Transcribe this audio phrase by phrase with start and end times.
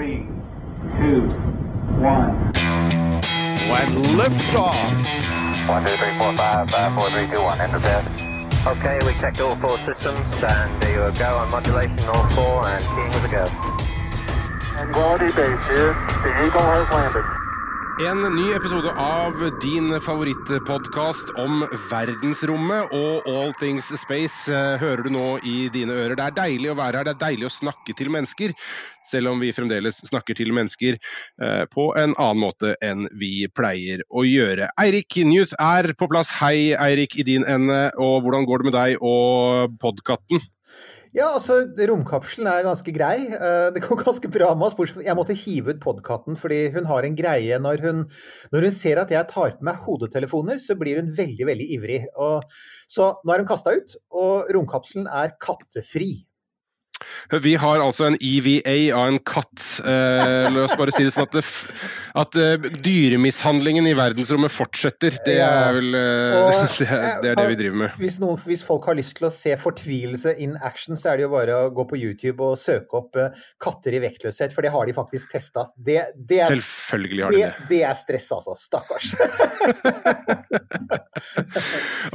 [0.00, 0.24] Three,
[0.96, 1.28] two,
[2.00, 2.32] one.
[3.68, 5.68] When liftoff.
[5.68, 7.60] One, two, three, four, five, five, four, three, two, one.
[7.60, 8.06] Enter bed.
[8.66, 12.82] Okay, we checked all four systems, and there you go on modulation, all four, and
[12.96, 13.44] keying with a go.
[14.94, 15.92] Quality base here.
[16.24, 17.49] The Eagle has landed.
[18.00, 21.58] En ny episode av din favorittpodkast om
[21.90, 26.14] verdensrommet og all things space eh, hører du nå i dine ører.
[26.16, 28.54] Det er deilig å være her, det er deilig å snakke til mennesker,
[29.04, 34.00] selv om vi fremdeles snakker til mennesker eh, på en annen måte enn vi pleier
[34.08, 34.70] å gjøre.
[34.80, 36.32] Eirik Newth er på plass.
[36.40, 40.40] Hei, Eirik, i din ende, og hvordan går det med deg og podkatten?
[41.10, 41.56] Ja, altså,
[41.90, 43.24] romkapselen er ganske grei.
[43.34, 44.92] Eh, Det går ganske bra med oss.
[45.02, 48.04] Jeg måtte hive ut podkatten fordi hun har en greie når hun,
[48.54, 52.00] når hun ser at jeg tar på meg hodetelefoner, så blir hun veldig, veldig ivrig.
[52.14, 52.46] Og,
[52.86, 56.12] så nå er hun kasta ut, og romkapselen er kattefri.
[57.42, 59.64] Vi har altså en EVA av en katt.
[59.84, 61.36] Eh, la oss bare si det sånn at,
[62.24, 65.16] at uh, dyremishandlingen i verdensrommet fortsetter.
[65.26, 67.96] Det er vel uh, Og- det, er- det er det vi driver med.
[68.02, 71.26] Hvis, noen, hvis folk har lyst til å se fortvilelse in action, så er det
[71.28, 74.72] jo bare å gå på YouTube og søke opp uh, 'katter i vektløshet', for det
[74.74, 75.68] har de faktisk testa.
[75.76, 77.68] Det, det, er- Selvfølgelig har de det, det.
[77.74, 78.56] det er stress, altså.
[78.60, 79.14] Stakkars.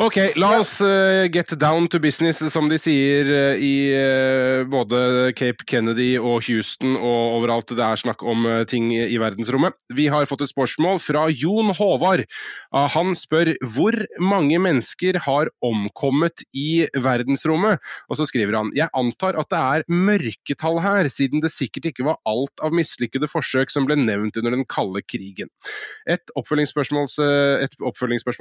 [0.06, 5.31] Ok, la oss uh, get down to business, som de sier uh, i uh, både
[5.36, 9.76] Cape Kennedy og Houston og overalt det er snakk om ting i verdensrommet.
[9.95, 12.26] Vi har fått et spørsmål fra Jon Håvard.
[12.76, 17.81] Ah, han spør hvor mange mennesker har omkommet i verdensrommet?
[18.09, 22.08] Og så skriver han jeg antar at det er mørketall her, siden det sikkert ikke
[22.08, 25.52] var alt av mislykkede forsøk som ble nevnt under den kalde krigen.
[26.09, 27.09] Et oppfølgingsspørsmål,
[27.66, 27.76] et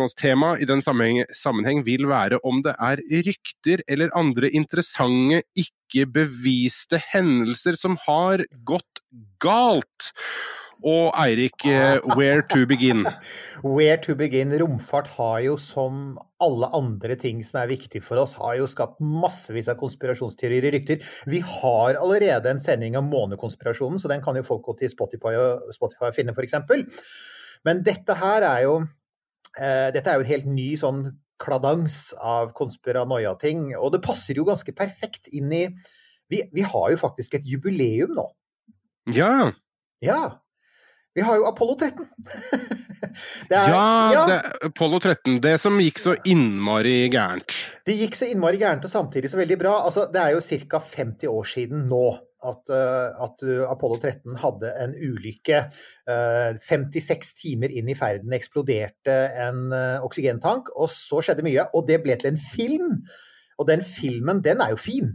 [0.05, 6.07] oppfølgingsspørsmålstema i den sammenheng, sammenheng vil være om det er rykter eller andre interessante, ikke
[6.07, 9.01] beviste hendelser som har gått
[9.41, 10.13] galt.
[10.85, 13.07] Og Eirik, eh, where to begin?
[13.65, 14.53] Where to begin?
[14.53, 19.01] Romfart har jo, som alle andre ting som er viktig for oss, har jo skapt
[19.01, 21.01] massevis av konspirasjonsteorier og rykter.
[21.25, 25.33] Vi har allerede en sending om månekonspirasjonen, så den kan jo folk gå til Spotify
[25.39, 26.61] og, Spotify og finne, f.eks.
[27.65, 28.77] Men dette her er jo
[29.59, 31.03] Dette er jo en helt ny sånn
[31.39, 35.65] kladans av konspiranoia-ting, og det passer jo ganske perfekt inn i
[36.31, 38.29] vi, vi har jo faktisk et jubileum nå.
[39.15, 39.51] Ja,
[40.03, 40.39] Ja.
[41.15, 42.09] Vi har jo Apollo 13.
[43.51, 45.37] Det er- ja, det, Apollo 13.
[45.45, 47.53] Det som gikk så innmari gærent.
[47.87, 49.75] Det gikk så innmari gærent og samtidig så veldig bra.
[49.87, 50.81] Altså, det er jo ca.
[50.81, 52.01] 50 år siden nå
[52.45, 55.61] at, eh, at eh, Apollo 13 hadde en ulykke.
[56.11, 59.17] Eh, 56 timer inn i ferden eksploderte
[59.47, 61.69] en eh, oksygentank, og så skjedde mye.
[61.75, 62.99] Og det ble til en film.
[63.59, 65.13] Og den filmen, den er jo fin.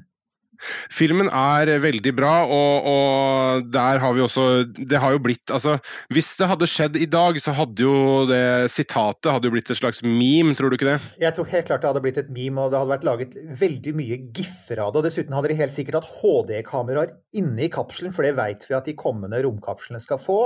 [0.92, 5.78] Filmen er veldig bra, og, og der har vi også Det har jo blitt Altså,
[6.14, 9.80] hvis det hadde skjedd i dag, så hadde jo det sitatet hadde jo blitt et
[9.80, 10.98] slags meme, tror du ikke det?
[11.22, 13.94] Jeg tror helt klart det hadde blitt et meme, og det hadde vært laget veldig
[13.98, 15.02] mye giffer av det.
[15.02, 18.78] Og dessuten hadde de helt sikkert hatt HD-kameraer inne i kapselen, for det vet vi
[18.78, 20.40] at de kommende romkapslene skal få.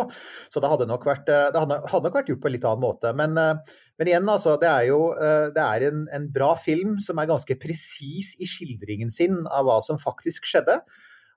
[0.53, 2.83] Så det hadde nok vært, det hadde, hadde nok vært gjort på en litt annen
[2.83, 3.13] måte.
[3.17, 6.95] Men, eh, men igjen, altså, det er jo eh, det er en, en bra film
[7.03, 10.79] som er ganske presis i skildringen sin av hva som faktisk skjedde.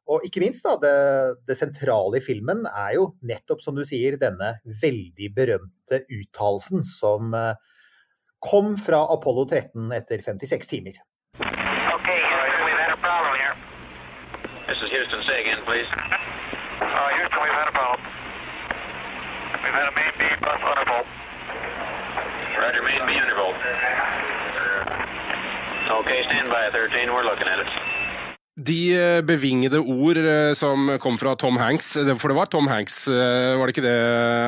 [0.07, 0.95] Og ikke minst, da, det,
[1.51, 7.35] det sentrale i filmen er jo nettopp, som du sier, denne veldig berømte uttalelsen som
[7.37, 7.59] eh,
[8.41, 11.03] kom fra Apollo 13 etter 56 timer.
[11.37, 13.57] Okay, Houston, we've had a problem here.
[14.71, 15.21] This is Houston.
[15.29, 15.91] Say again, please.
[15.93, 18.01] Uh, Houston, we've had a problem.
[19.61, 21.27] We've had a main beam bus undervolt.
[22.77, 23.61] Roger, main B undervolt.
[26.01, 27.09] Okay, stand by, 13.
[27.11, 27.73] We're looking at it.
[28.57, 33.03] De eh, bevingede ord eh, som kom fra Tom Hanks, for det var Tom Hanks,
[33.09, 33.97] eh, var det ikke det,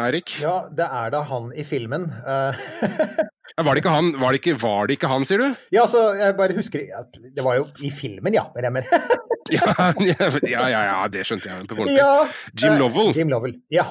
[0.06, 0.32] Eirik?
[0.40, 2.08] Ja, det er da han i filmen.
[2.24, 2.62] Eh,
[3.58, 5.46] Var det ikke han, var det ikke, var det ikke han sier du?
[5.74, 8.44] ja, altså, jeg bare husker at Det var jo i filmen, ja.
[8.54, 9.06] Men jeg mener
[9.56, 9.72] Ja,
[10.04, 11.66] ja, ja, ja det skjønte jeg.
[11.66, 12.12] på ja,
[12.52, 13.10] Jim eh, Lovell.
[13.16, 13.88] Jim Lovell, ja.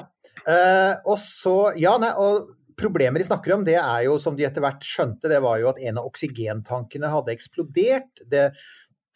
[0.48, 2.48] Eh, og så Ja, nei, og
[2.78, 5.70] problemet de snakker om, det er jo, som de etter hvert skjønte, det var jo
[5.72, 8.22] at en av oksygentankene hadde eksplodert.
[8.30, 8.48] Det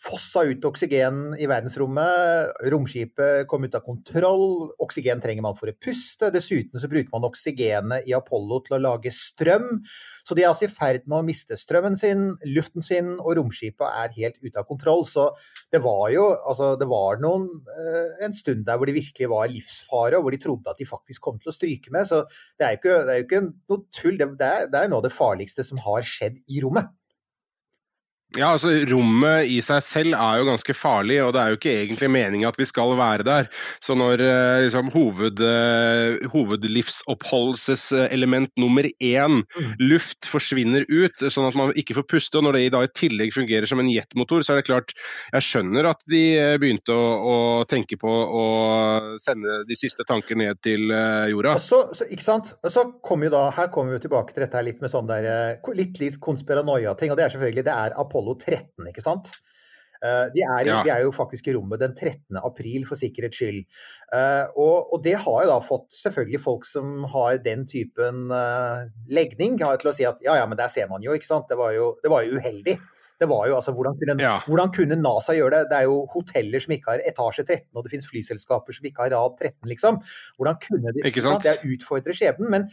[0.02, 2.52] fossa ut oksygen i verdensrommet.
[2.72, 4.72] Romskipet kom ut av kontroll.
[4.82, 6.30] Oksygen trenger man for å puste.
[6.34, 9.82] Dessuten så bruker man oksygenet i Apollo til å lage strøm.
[10.26, 13.86] Så de er altså i ferd med å miste strømmen sin, luften sin, og romskipet
[13.88, 15.04] er helt ute av kontroll.
[15.08, 15.28] Så
[15.72, 19.52] det var jo altså det var noen, eh, en stund der hvor det virkelig var
[19.52, 22.08] livsfare, og hvor de trodde at de faktisk kom til å stryke med.
[22.10, 22.24] Så
[22.58, 24.18] det er jo ikke, det er jo ikke noe tull.
[24.18, 26.90] Det, er, det er noe av det farligste som har skjedd i rommet.
[28.38, 31.72] Ja, altså Rommet i seg selv er jo ganske farlig, og det er jo ikke
[31.82, 33.48] egentlig meninga at vi skal være der.
[33.82, 39.42] Så når eh, liksom, hoved, eh, hovedlivsoppholdelseselement nummer én,
[39.82, 43.30] luft, forsvinner ut, sånn at man ikke får puste, og når det da i tillegg
[43.36, 44.90] fungerer som en jetmotor, så er det klart
[45.34, 48.44] Jeg skjønner at de eh, begynte å, å tenke på å
[49.20, 51.52] sende de siste tanker ned til jorda.
[51.58, 52.54] Og så, så, ikke sant?
[52.64, 54.90] Og så kommer jo da, Her kommer vi jo tilbake til dette her litt med
[54.92, 55.22] sånn der,
[55.76, 57.10] litt, litt konspiranoia-ting.
[57.12, 59.32] og Det er selvfølgelig det er Apollo 13, ikke sant?
[60.02, 60.82] Eh, De er, Ja.
[60.82, 62.36] de er jo faktisk i rommet den 13.
[62.42, 63.60] april, for sikkerhets skyld.
[64.12, 68.88] Eh, Og, og det har jo da fått selvfølgelig folk som har den typen eh,
[69.08, 71.46] legning, har til å si at ja, ja, men der ser man jo, ikke sant.
[71.48, 72.78] Det var jo, det var jo uheldig.
[73.22, 74.40] Det var jo, altså, hvordan kunne, Ja.
[74.48, 75.68] hvordan kunne NASA gjøre det?
[75.70, 79.04] Det er jo hoteller som ikke har etasje 13, og det finnes flyselskaper som ikke
[79.04, 80.00] har rad 13, liksom.
[80.40, 81.44] Hvordan kunne de Ikke sant?
[81.44, 82.50] Det er å utfordre skjebnen.
[82.50, 82.66] Men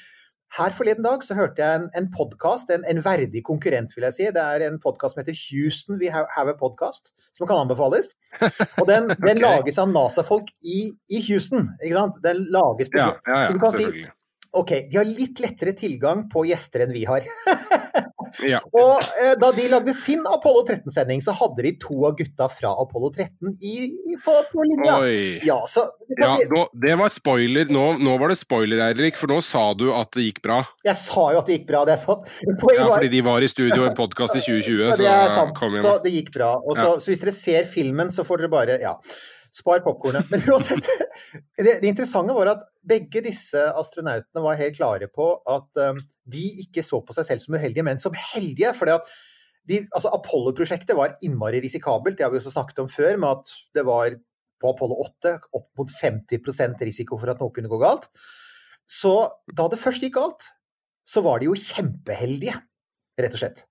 [0.57, 4.15] her forleden dag så hørte jeg en, en podkast, en, en verdig konkurrent, vil jeg
[4.15, 4.29] si.
[4.33, 8.09] Det er en podkast som heter Houston We Have, a Podcast, som kan anbefales.
[8.81, 9.43] Og den, den okay.
[9.45, 10.79] lages av NASA-folk i,
[11.13, 11.69] i Houston.
[11.83, 12.17] ikke sant?
[12.25, 14.07] Den lages Ja, ja, ja, Så du kan si.
[14.57, 17.27] OK, de har litt lettere tilgang på gjester enn vi har.
[18.45, 18.59] Ja.
[18.75, 22.73] Og eh, da de lagde sin Apollo 13-sending, så hadde de to av gutta fra
[22.83, 23.75] Apollo 13 i,
[24.25, 24.97] på, på linja.
[25.47, 25.87] Ja, så
[26.19, 27.69] Ja, nå, det var spoiler.
[27.71, 30.61] Nå, nå var det spoiler, Eirik, for nå sa du at det gikk bra.
[30.85, 32.29] Jeg sa jo at det gikk bra, det er sant.
[32.79, 35.85] Ja, fordi de var i studio i podkast i 2020, Ja, så kom igjen.
[35.85, 36.53] Så det gikk bra.
[36.61, 36.95] Og så, Ja.
[37.01, 38.95] så hvis dere ser filmen, så får dere bare Ja.
[39.51, 40.27] Spar popkornet.
[40.29, 40.85] Men uansett.
[41.57, 45.97] Det, det interessante var at begge disse astronautene var helt klare på at um,
[46.31, 48.73] de ikke så på seg selv som uheldige, men som heldige.
[48.77, 49.09] fordi at
[49.93, 53.85] altså Apollo-prosjektet var innmari risikabelt, det har vi også snakket om før, med at det
[53.85, 54.15] var
[54.59, 58.09] på Apollo 8 opp mot 50% risiko for at noe kunne gå galt.
[58.89, 59.13] Så
[59.55, 60.49] da det først gikk galt,
[61.07, 62.57] så var de jo kjempeheldige,
[63.19, 63.63] rett og slett.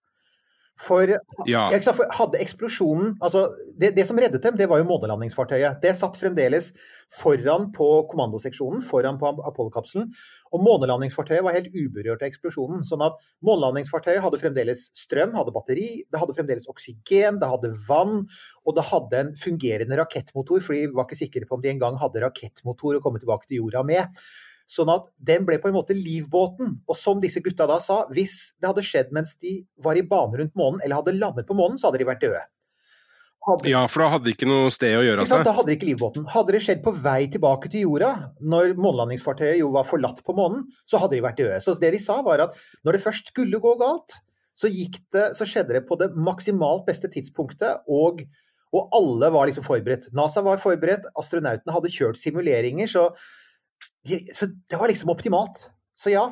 [0.79, 1.11] For,
[1.47, 1.65] Ja.
[1.75, 3.49] ikke for hadde eksplosjonen altså
[3.79, 5.81] det, det som reddet dem, det var jo månelandingsfartøyet.
[5.83, 6.71] Det satt fremdeles
[7.11, 10.13] foran på kommandoseksjonen, foran på Apollo-kapselen.
[10.55, 12.85] Og månelandingsfartøyet var helt uberørt av eksplosjonen.
[12.87, 18.21] Sånn at månelandingsfartøyet hadde fremdeles strøm, hadde batteri, det hadde fremdeles oksygen, det hadde vann,
[18.65, 21.99] og det hadde en fungerende rakettmotor, for de var ikke sikre på om de engang
[21.99, 24.23] hadde rakettmotor å komme tilbake til jorda med.
[24.69, 26.77] Sånn at den ble på en måte livbåten.
[26.85, 30.43] Og som disse gutta da sa, hvis det hadde skjedd mens de var i bane
[30.43, 32.45] rundt månen, eller hadde landet på månen, så hadde de vært døde.
[33.49, 35.45] Hadde, ja, for da hadde de ikke noe sted å gjøre av seg.
[35.47, 36.27] Da hadde de ikke livbåten.
[36.29, 38.11] Hadde det skjedd på vei tilbake til jorda,
[38.45, 41.61] når månelandingsfartøyet jo var forlatt på månen, så hadde de vært døde.
[41.65, 44.19] Så det de sa, var at når det først skulle gå galt,
[44.59, 48.25] så, det, så skjedde det på det maksimalt beste tidspunktet, og,
[48.75, 50.11] og alle var liksom forberedt.
[50.19, 53.09] NASA var forberedt, astronautene hadde kjørt simuleringer, så,
[54.35, 55.71] så det var liksom optimalt.
[55.99, 56.29] Så ja.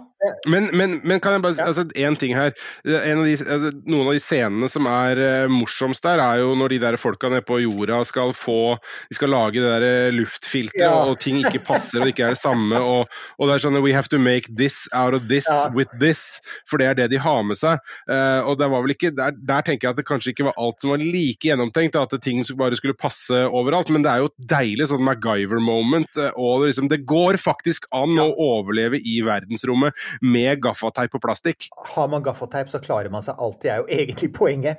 [0.47, 1.65] Men, men, men kan jeg bare Ja.
[1.67, 2.53] altså, En ting her.
[2.87, 6.53] En av de, altså, noen av de scenene som er uh, morsomst der, er jo
[6.59, 8.77] når de der folka nede på jorda skal få
[9.11, 10.93] De skal lage det der eh, luftfilteret, Ja.
[11.11, 12.79] og ting ikke passer og ikke er det samme.
[12.79, 15.67] Og, og det er sånn We have to make this out of this Ja.
[15.75, 16.41] with this.
[16.71, 17.83] For det er det de har med seg.
[18.09, 20.57] Uh, og det var vel ikke der, der tenker jeg at det kanskje ikke var
[20.62, 23.91] alt som var like gjennomtenkt, at ting bare skulle passe overalt.
[23.91, 26.23] Men det er jo et deilig sånn MacGyver-moment.
[26.39, 29.19] Og det, liksom, det går faktisk an å overleve i
[29.56, 29.93] verdensrommet
[30.23, 31.69] med gaffateip og plastikk.
[31.94, 34.79] har man gaffateip, så klarer man seg alltid, er jo egentlig poenget.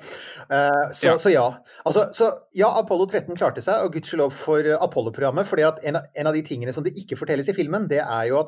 [0.51, 1.17] Uh, så, Ja.
[1.17, 1.47] så ja.
[1.85, 5.47] Altså, så ja, Apollo 13 klarte seg, og gudskjelov for Apollo-programmet.
[5.47, 7.99] fordi at en, av- en av de tingene som det ikke fortelles i filmen, det
[8.03, 8.47] er jo at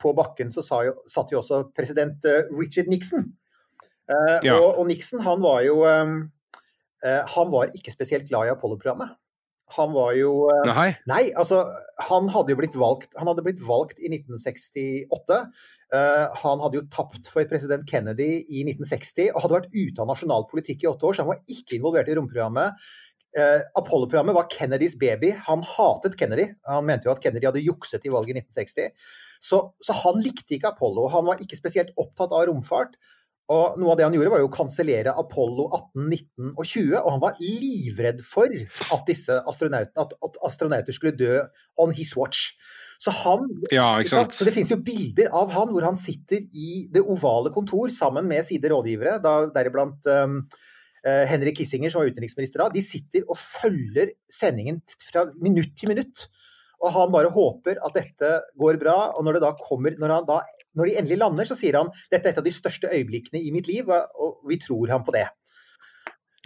[0.00, 3.32] på bakken så sa jo, satt jo også president eh, Richard Nixon.
[4.10, 4.56] Uh, Ja.
[4.58, 6.30] og, og Nixon, han var jo um,
[7.04, 9.12] uh, Han var ikke spesielt glad i Apollo-programmet.
[9.76, 10.88] Han var jo eh, Nei.
[11.10, 11.62] Nei, altså
[12.08, 15.38] han hadde jo blitt valgt, han hadde blitt valgt i 1968.
[15.90, 20.10] Uh, han hadde jo tapt for president Kennedy i 1960 og hadde vært ute av
[20.10, 22.82] nasjonal politikk i åtte år, så han var ikke involvert i romprogrammet.
[23.30, 25.32] Uh, Apollo-programmet var Kennedys baby.
[25.46, 26.48] Han hatet Kennedy.
[26.66, 29.18] Han mente jo at Kennedy hadde jukset i valget i 1960.
[29.40, 31.08] Så, så han likte ikke Apollo.
[31.14, 32.98] Han var ikke spesielt opptatt av romfart.
[33.50, 36.92] Og noe av det han gjorde, var jo å kansellere Apollo 18, 19 og 20.
[37.00, 38.52] Og han var livredd for
[38.94, 41.40] at disse astronautene, at, at astronauter skulle dø
[41.82, 42.52] on his watch.
[43.00, 44.36] Så han Ja, ikke sant.
[44.36, 48.28] Så det finnes jo bilder av han hvor han sitter i det ovale kontor sammen
[48.30, 49.16] med sine rådgivere,
[49.54, 50.42] deriblant um,
[51.02, 52.68] eh, Henrik Kissinger, som var utenriksminister da.
[52.70, 56.28] De sitter og følger sendingen fra minutt til minutt.
[56.80, 58.98] Og han bare håper at dette går bra.
[59.16, 60.38] Og når det da kommer Når, han da,
[60.78, 63.52] når de endelig lander, så sier han dette er et av de største øyeblikkene i
[63.54, 65.26] mitt liv, og vi tror han på det.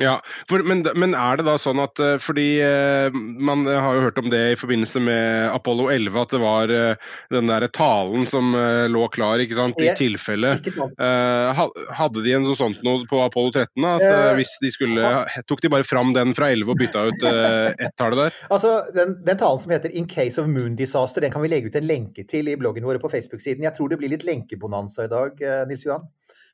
[0.02, 0.16] Ja,
[0.50, 4.16] for, men, men er det da sånn at eh, Fordi eh, man har jo hørt
[4.18, 8.50] om det i forbindelse med Apollo 11, at det var eh, den derre talen som
[8.90, 10.56] lå klar, ikke sant, i tilfelle.
[10.58, 11.62] Eh,
[11.98, 13.70] hadde de en noe sånt noe på Apollo 13?
[13.84, 15.14] da, At hvis de skulle
[15.48, 18.34] Tok de bare fram den fra 11 og bytta ut ett tall der?
[18.54, 21.70] Altså, den, den talen som heter 'In case of moon disaster', den kan vi legge
[21.70, 23.64] ut en lenke til i bloggen vår på Facebook-siden.
[23.66, 26.06] Jeg tror det blir litt lenkebonanza i dag, Nils Johan.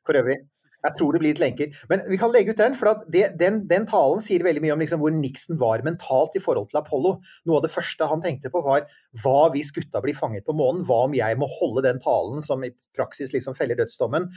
[0.05, 0.41] For øvrig.
[0.81, 1.75] Jeg tror det blir litt lenker.
[1.91, 4.81] Men vi kan legge ut den, for det, den, den talen sier veldig mye om
[4.81, 7.15] liksom hvor Nixon var mentalt i forhold til Apollo.
[7.49, 8.87] Noe av det første han tenkte på, var
[9.21, 10.85] hva hvis gutta blir fanget på månen?
[10.87, 14.29] Hva om jeg må holde den talen som i praksis liksom feller dødsdommen?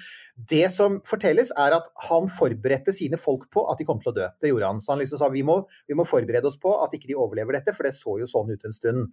[0.50, 4.16] Det som fortelles, er at han forberedte sine folk på at de kom til å
[4.18, 4.28] dø.
[4.40, 4.84] Det gjorde han.
[4.84, 7.56] Så han liksom sa vi må, vi må forberede oss på at ikke de overlever
[7.58, 9.10] dette, for det så jo sånn ut en stund.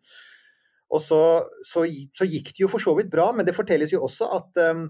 [0.92, 1.22] Og så,
[1.64, 1.86] så,
[2.18, 4.90] så gikk det jo for så vidt bra, men det fortelles jo også at um,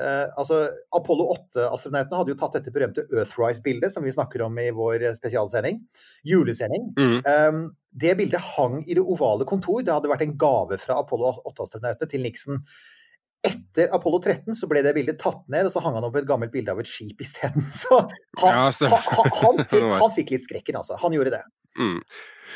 [0.00, 0.60] eh, altså
[0.96, 5.80] Apollo 8-astronautene hadde jo tatt dette berømte Earthrise-bildet som vi snakker om i vår spesialsending.
[6.28, 6.92] Julesending.
[6.98, 7.18] Mm.
[7.24, 7.64] Um,
[7.98, 9.82] det bildet hang i det ovale kontor.
[9.82, 12.62] Det hadde vært en gave fra Apollo 8-astronautene til Nixon.
[13.46, 16.26] Etter Apollo 13 så ble det bildet tatt ned, og så hang han opp et
[16.26, 17.68] gammelt bilde av et skip isteden.
[17.80, 18.00] Så
[18.40, 20.98] han, Ja, han, han, han, fikk, han fikk litt skrekken, altså.
[21.04, 21.44] Han gjorde det.
[21.78, 22.00] Mm.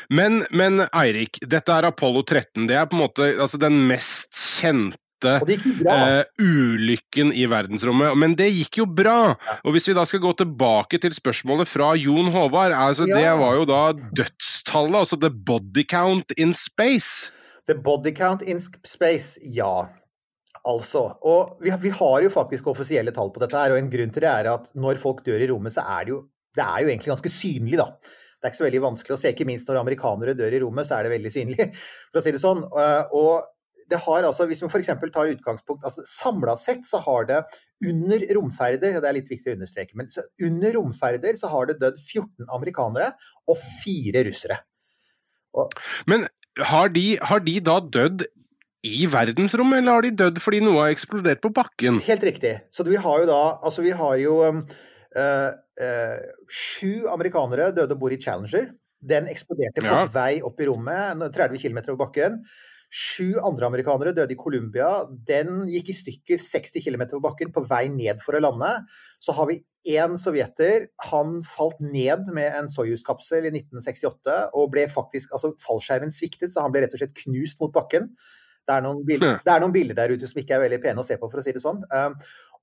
[0.09, 2.67] Men, men Eirik, dette er Apollo 13.
[2.67, 4.99] Det er på en måte altså, den mest kjente
[5.31, 5.95] Jo bra.
[5.95, 8.15] eh, ulykken i verdensrommet.
[8.19, 9.35] Men det gikk jo bra!
[9.63, 13.57] Og hvis vi da skal gå tilbake til spørsmålet fra Jon Håvard, altså det var
[13.59, 13.81] jo da
[14.19, 17.31] dødstallet, altså the body count in space.
[17.67, 19.85] The body count in space, ja.
[20.63, 21.05] Altså.
[21.27, 24.23] Og vi, vi har jo faktisk offisielle tall på dette her, og en grunn til
[24.23, 26.21] det er at når folk dør i rommet, så er det jo
[26.53, 27.87] det er jo egentlig ganske synlig, da.
[28.37, 30.85] Det er ikke så veldig vanskelig å se, ikke minst når amerikanere dør i rommet,
[30.85, 31.65] så er det veldig synlig,
[32.11, 32.61] for å si det sånn.
[32.61, 33.47] Eh, Og
[33.89, 34.91] det har altså, hvis man f.eks.
[35.13, 37.39] tar utgangspunkt altså Samla sett så har det
[37.83, 40.11] under romferder, og det er litt viktig å understreke, men
[40.47, 43.11] under romferder så har det dødd 14 amerikanere
[43.49, 44.61] og fire russere.
[46.09, 46.25] Men
[46.69, 48.25] har de, har de da dødd
[48.83, 52.01] i verdensrommet, eller har de dødd fordi noe har eksplodert på bakken?
[52.07, 52.57] Helt riktig.
[52.73, 55.51] Så vi har jo da Altså, vi har jo øh,
[56.51, 58.73] Sju amerikanere døde om bord i Challenger.
[59.03, 60.05] Den eksploderte på Ja.
[60.11, 62.43] vei opp i rommet, 30 km over bakken.
[62.93, 64.89] Sju andre amerikanere døde i Colombia.
[65.25, 68.69] Den gikk i stykker 60 km på bakken på vei ned for å lande.
[69.23, 70.87] Så har vi én sovjeter.
[71.09, 76.61] Han falt ned med en Soyuz-kapsel i 1968 og ble faktisk Altså, fallskjermen sviktet, så
[76.61, 78.11] han ble rett og slett knust mot bakken.
[78.63, 81.07] Det er, bilder, det er noen bilder der ute som ikke er veldig pene å
[81.07, 81.81] se på, for å si det sånn.
[81.91, 82.15] Um,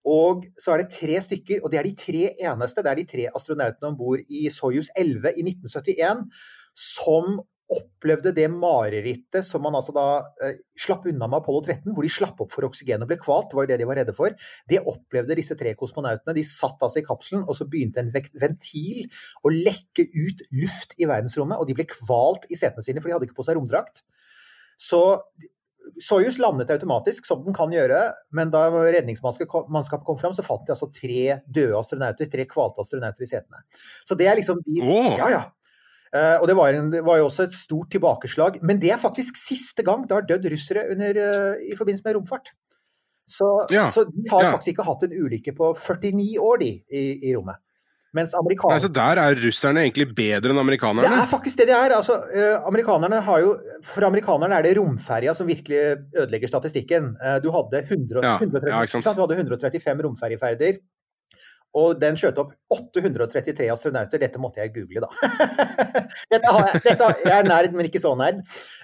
[0.09, 3.09] og så er det tre stykker, og det er de tre eneste, det er de
[3.11, 6.25] tre astronautene om bord i Soyuz 11 i 1971
[6.81, 10.07] som opplevde det marerittet som man altså da
[10.43, 13.51] eh, slapp unna med Apollo 13, hvor de slapp opp for oksygen og ble kvalt.
[13.51, 14.35] Det var jo det de var redde for.
[14.71, 16.35] Det opplevde disse tre kosmonautene.
[16.37, 19.07] De satt altså i kapselen, og så begynte en ventil
[19.47, 23.17] å lekke ut luft i verdensrommet, og de ble kvalt i setene sine, for de
[23.19, 24.05] hadde ikke på seg romdrakt.
[24.81, 25.03] Så
[26.01, 27.99] Soyuz landet automatisk, som den kan gjøre,
[28.37, 33.27] men da redningsmannskapet kom fram, så fant de altså tre døde astronauter, tre kvalte astronauter
[33.27, 33.65] i setene.
[34.07, 34.79] Så det er liksom de.
[35.19, 35.43] Ja, ja.
[36.11, 38.59] Eh, og det var, en, var jo også et stort tilbakeslag.
[38.67, 42.19] Men det er faktisk siste gang det har dødd russere under, eh, i forbindelse med
[42.19, 42.53] romfart.
[43.31, 44.53] Så, Ja, så de har ja.
[44.57, 47.63] faktisk ikke hatt en ulykke på 49 år, de, i, i rommet.
[48.11, 51.07] Mens amerikanerne Altså, der er russerne egentlig bedre enn amerikanerne?
[51.07, 51.93] det er faktisk det de er.
[51.95, 53.53] Altså, eh, amerikanerne har jo,
[53.87, 55.79] for amerikanerne er det romferja som virkelig
[56.19, 57.13] ødelegger statistikken.
[57.45, 60.83] Du, hadde 100, Ja, 130, ja, du hadde 135 romferjeferder,
[61.79, 64.19] og den skjøt opp 833 astronauter.
[64.19, 65.11] Dette måtte jeg google, da.
[66.33, 68.41] dette har jeg, dette, har- jeg er nerd, men ikke så nerd.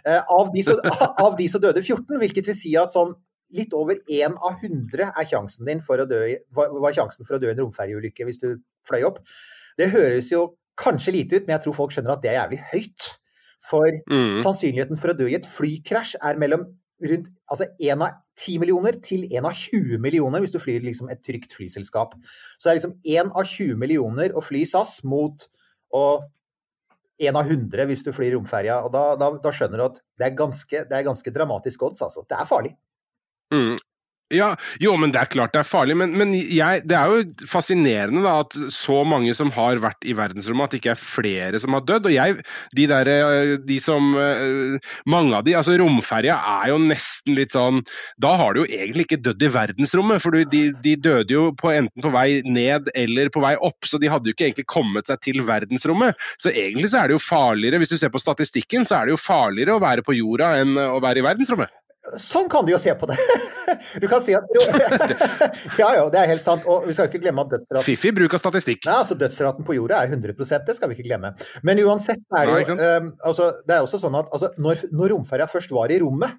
[0.07, 0.77] Eh, av, de så,
[1.27, 3.15] av de så døde 14, hvilket vil si at sånn
[3.57, 6.21] litt over én av 100 er sjansen din for å dø,
[6.57, 8.49] var, sjansen for å dø i en romferjeulykke hvis du
[8.89, 9.21] fløy opp.
[9.79, 12.59] Det høres jo kanskje lite ut, men jeg tror folk skjønner at det er jævlig
[12.73, 13.07] høyt.
[13.67, 14.37] For Mm.
[14.45, 16.67] sannsynligheten for å dø i et flykrasj er mellom
[17.03, 21.11] rundt altså 1 av 10 millioner til 1 av 20 millioner hvis du flyr liksom
[21.13, 22.15] et trygt flyselskap.
[22.59, 25.47] Så det er liksom 1 av 20 millioner å fly SAS mot
[25.97, 26.07] å
[27.17, 28.83] 1 av 100 hvis du flyr romferja.
[28.85, 32.05] Og da, da, da skjønner du at det er ganske, det er ganske dramatisk odds,
[32.05, 32.27] altså.
[32.29, 32.75] Det er farlig.
[33.55, 33.77] Mm.
[34.35, 34.49] Ja,
[34.83, 38.25] jo, men det er klart det er farlig, men, men jeg, det er jo fascinerende
[38.25, 41.77] da, at så mange som har vært i verdensrommet, at det ikke er flere som
[41.77, 42.09] har dødd.
[42.11, 42.35] Og jeg,
[42.75, 47.55] de der, eh, de som eh, Mange av de, altså romferja er jo nesten litt
[47.55, 47.83] sånn
[48.23, 51.71] Da har du jo egentlig ikke dødd i verdensrommet, for de, de døde jo på,
[51.77, 55.07] enten på vei ned eller på vei opp, så de hadde jo ikke egentlig kommet
[55.07, 56.19] seg til verdensrommet.
[56.43, 59.15] Så egentlig så er det jo farligere, hvis du ser på statistikken, så er det
[59.15, 61.86] jo farligere å være på jorda enn å være i verdensrommet.
[62.21, 63.19] Sånn kan du jo se på det.
[64.01, 64.47] Du kan si at
[65.81, 66.65] Ja, ja, det er helt sant.
[66.71, 68.87] Og vi skal ikke glemme at dødsraten Fiffig bruk av statistikk.
[68.87, 71.33] Nei, altså Dødsraten på jorda er 100% det skal vi ikke glemme.
[71.67, 75.13] Men uansett er det jo um, altså, Det er også sånn at altså, når, når
[75.17, 76.39] romferja først var i rommet,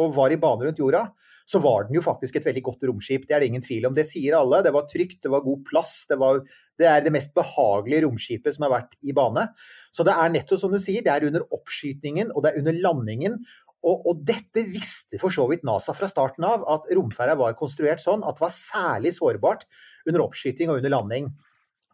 [0.00, 1.04] og var i bane rundt jorda,
[1.46, 3.26] så var den jo faktisk et veldig godt romskip.
[3.28, 3.94] Det er det ingen tvil om.
[3.96, 4.62] Det sier alle.
[4.64, 5.92] Det var trygt, det var god plass.
[6.08, 6.40] Det, var,
[6.80, 9.46] det er det mest behagelige romskipet som har vært i bane.
[9.92, 12.80] Så det er nettopp som du sier, det er under oppskytingen og det er under
[12.88, 13.36] landingen.
[13.84, 18.00] Og, og dette visste for så vidt NASA fra starten av, at romferja var konstruert
[18.02, 19.66] sånn at det var særlig sårbart
[20.08, 21.28] under oppskyting og under landing.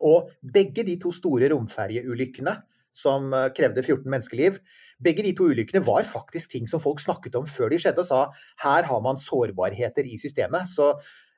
[0.07, 2.55] Og begge de to store romferjeulykkene
[2.97, 4.61] som eh, krevde 14 menneskeliv,
[5.03, 8.09] begge de to ulykkene var faktisk ting som folk snakket om før de skjedde, og
[8.09, 10.71] sa her har man sårbarheter i systemet.
[10.71, 10.93] Så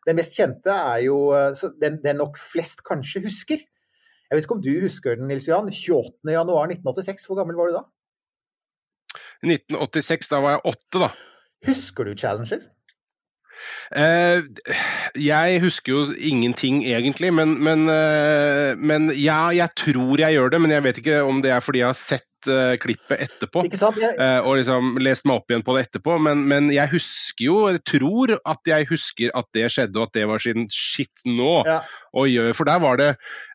[0.06, 3.60] den mest kjente er jo eh, den, den nok flest kanskje husker.
[4.32, 5.68] Jeg vet ikke om du husker den, Nils Johan.
[5.68, 7.84] 28.1.1986, hvor gammel var du da?
[9.42, 11.10] 1986, da var jeg åtte, da.
[11.66, 12.62] Husker du Challenger?
[13.92, 14.40] Uh,
[15.20, 20.60] jeg husker jo ingenting egentlig, men, men, uh, men ja, jeg tror jeg gjør det.
[20.64, 22.28] Men jeg vet ikke om det er fordi jeg har sett
[22.82, 23.62] klippet etterpå.
[23.68, 27.46] Jeg, eh, og liksom lest meg opp igjen på det etterpå, men, men jeg husker
[27.46, 31.24] jo, jeg tror at jeg husker at det skjedde, og at det var sin shit
[31.28, 31.62] nå.
[31.68, 31.80] ja.
[32.12, 33.08] Oi, for der var det,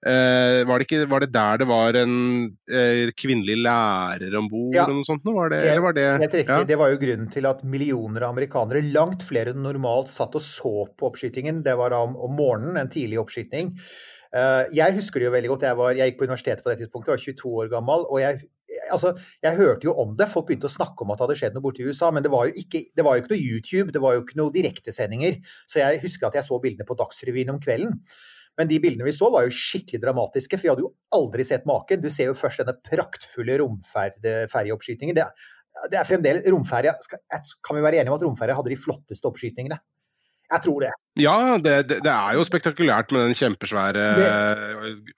[0.09, 2.15] eh, var det ikke, var det der det var en
[2.71, 4.85] eh, kvinnelig lærer om bord, Ja.
[4.87, 5.21] eller noe sånt?
[5.27, 6.55] Var det, eller var det Helt riktig.
[6.55, 6.63] ja.
[6.65, 10.41] Det var jo grunnen til at millioner av amerikanere, langt flere enn normalt, satt og
[10.41, 11.61] så på oppskytingen.
[11.65, 13.75] Det var da om, om morgenen, en tidlig oppskyting.
[14.35, 15.63] Uh, jeg husker det jo veldig godt.
[15.69, 18.03] Jeg, var, jeg gikk på universitetet på det tidspunktet, var 22 år gammel.
[18.09, 18.41] og jeg
[18.93, 19.13] Altså,
[19.43, 21.65] jeg hørte jo om det, folk begynte å snakke om at det hadde skjedd noe
[21.65, 24.15] borte i USA, men det var ikke, det var jo ikke noe YouTube, det var
[24.17, 25.37] jo ikke noe direktesendinger.
[25.69, 27.99] Så jeg husker at jeg så bildene på Dagsrevyen om kvelden.
[28.57, 31.67] Men de bildene vi så var jo skikkelig dramatiske, for vi hadde jo aldri sett
[31.69, 32.01] maken.
[32.01, 35.17] Du ser jo først denne praktfulle romferjeoppskytingen.
[35.17, 35.27] Det,
[35.91, 36.95] det er fremdeles romferja
[37.61, 39.77] Kan vi være enige om at romferja hadde de flotteste oppskytingene?
[40.47, 40.93] Jeg tror det.
[41.19, 44.03] Ja, det, det, det er jo spektakulært med den kjempesvære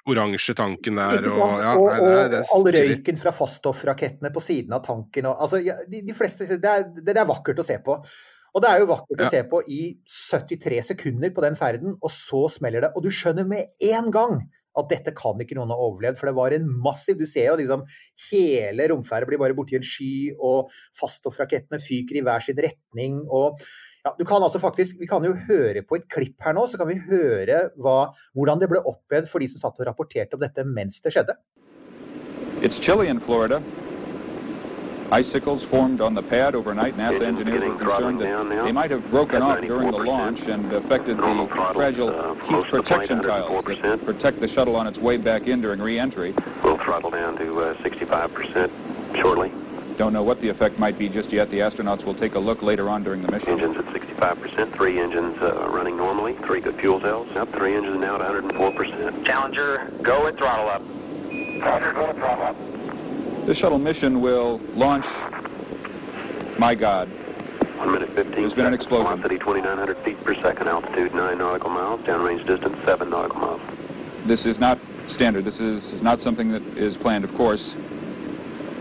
[0.10, 1.28] oransje tanken der.
[1.34, 4.84] Og, ja, og, nei, det, og det er all røyken fra faststoffrakettene på siden av
[4.88, 8.00] tanken og altså, de, de fleste, det, er, det er vakkert å se på.
[8.50, 9.28] Og det er jo vakkert Ja.
[9.28, 12.96] å se på i 73 sekunder på den ferden, og så smeller det.
[12.98, 14.40] Og du skjønner med en gang
[14.80, 17.58] at dette kan ikke noen ha overlevd, for det var en massiv Du ser jo
[17.60, 17.84] liksom
[18.30, 23.22] hele romferdet blir bare borti en sky, og faststoffrakettene fyker i hver sin retning.
[23.30, 23.60] og
[24.06, 26.80] ja, du kan altså faktisk, Vi kan jo høre på et klipp her nå, så
[26.80, 30.44] kan vi høre hva, hvordan det ble opplevd for de som satt og rapporterte om
[30.44, 31.36] dette mens det skjedde.
[32.62, 33.62] It's chilly in Florida.
[35.12, 36.96] Icicles formed on the pad overnight.
[36.96, 40.72] NASA engineers getting were concerned that they might have broken off during the launch and
[40.74, 44.76] affected the fragile uh, heat most of the flight, protection tiles that protect the shuttle
[44.76, 46.36] on its way back in during re-entry.
[46.64, 48.70] We'll throttle down to uh, 65%
[49.16, 49.52] shortly.
[50.00, 51.50] Don't know what the effect might be just yet.
[51.50, 53.50] The astronauts will take a look later on during the mission.
[53.50, 57.28] Engines at 65%, three engines uh, running normally, three good fuel cells.
[57.36, 59.26] Up, three engines now at 104%.
[59.26, 60.82] Challenger, go and throttle up.
[61.62, 63.46] Roger, go and throttle up.
[63.46, 65.06] The shuttle mission will launch,
[66.58, 67.10] my God,
[67.80, 69.08] One minute 15 There's been an explosion.
[69.18, 73.62] Velocity 2,900 feet per second, altitude 9 nautical miles, downrange distance 7 nautical miles.
[74.24, 75.44] This is not standard.
[75.44, 77.76] This is not something that is planned, of course.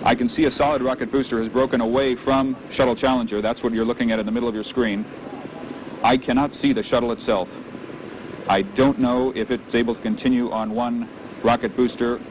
[0.08, 3.42] I can see a solid rocket booster has broken away from Shuttle Challenger.
[3.42, 5.04] That's what you're looking at in the middle of your screen.
[6.02, 7.46] I cannot see the shuttle itself.
[8.48, 11.06] I don't know if it's able to continue on one
[11.42, 12.22] rocket booster.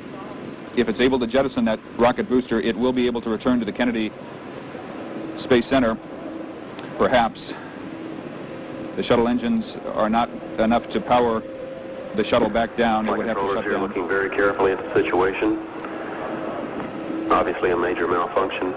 [0.76, 3.66] If it's able to jettison that rocket booster, it will be able to return to
[3.66, 4.12] the Kennedy
[5.36, 6.00] Space Center,
[6.98, 7.54] perhaps.
[8.96, 11.44] The shuttle engines are not enough to power
[12.16, 13.06] the shuttle back down.
[13.06, 13.82] It Flight would have to shut down.
[13.82, 15.67] looking very carefully at the situation.
[17.30, 18.74] Obviously a major malfunction.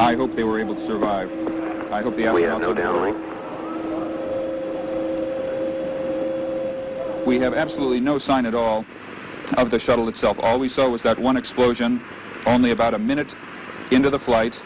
[0.00, 1.30] I hope they were able to survive.
[1.92, 3.26] I hope the astronauts We have no downlink.
[7.26, 8.84] We have absolutely no sign at all
[9.56, 10.38] of the shuttle itself.
[10.42, 12.02] All we saw was that one explosion
[12.46, 13.34] only about a minute
[13.92, 14.58] into the flight.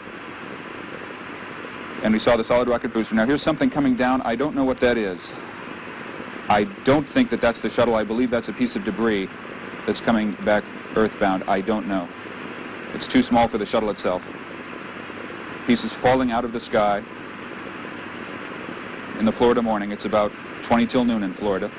[2.03, 3.13] And we saw the solid rocket booster.
[3.13, 4.21] Now here's something coming down.
[4.21, 5.31] I don't know what that is.
[6.49, 7.95] I don't think that that's the shuttle.
[7.95, 9.29] I believe that's a piece of debris
[9.85, 10.63] that's coming back
[10.95, 11.43] earthbound.
[11.47, 12.07] I don't know.
[12.93, 14.23] It's too small for the shuttle itself.
[15.67, 17.03] Pieces falling out of the sky
[19.19, 19.91] in the Florida morning.
[19.91, 20.31] It's about
[20.63, 21.69] 20 till noon in Florida.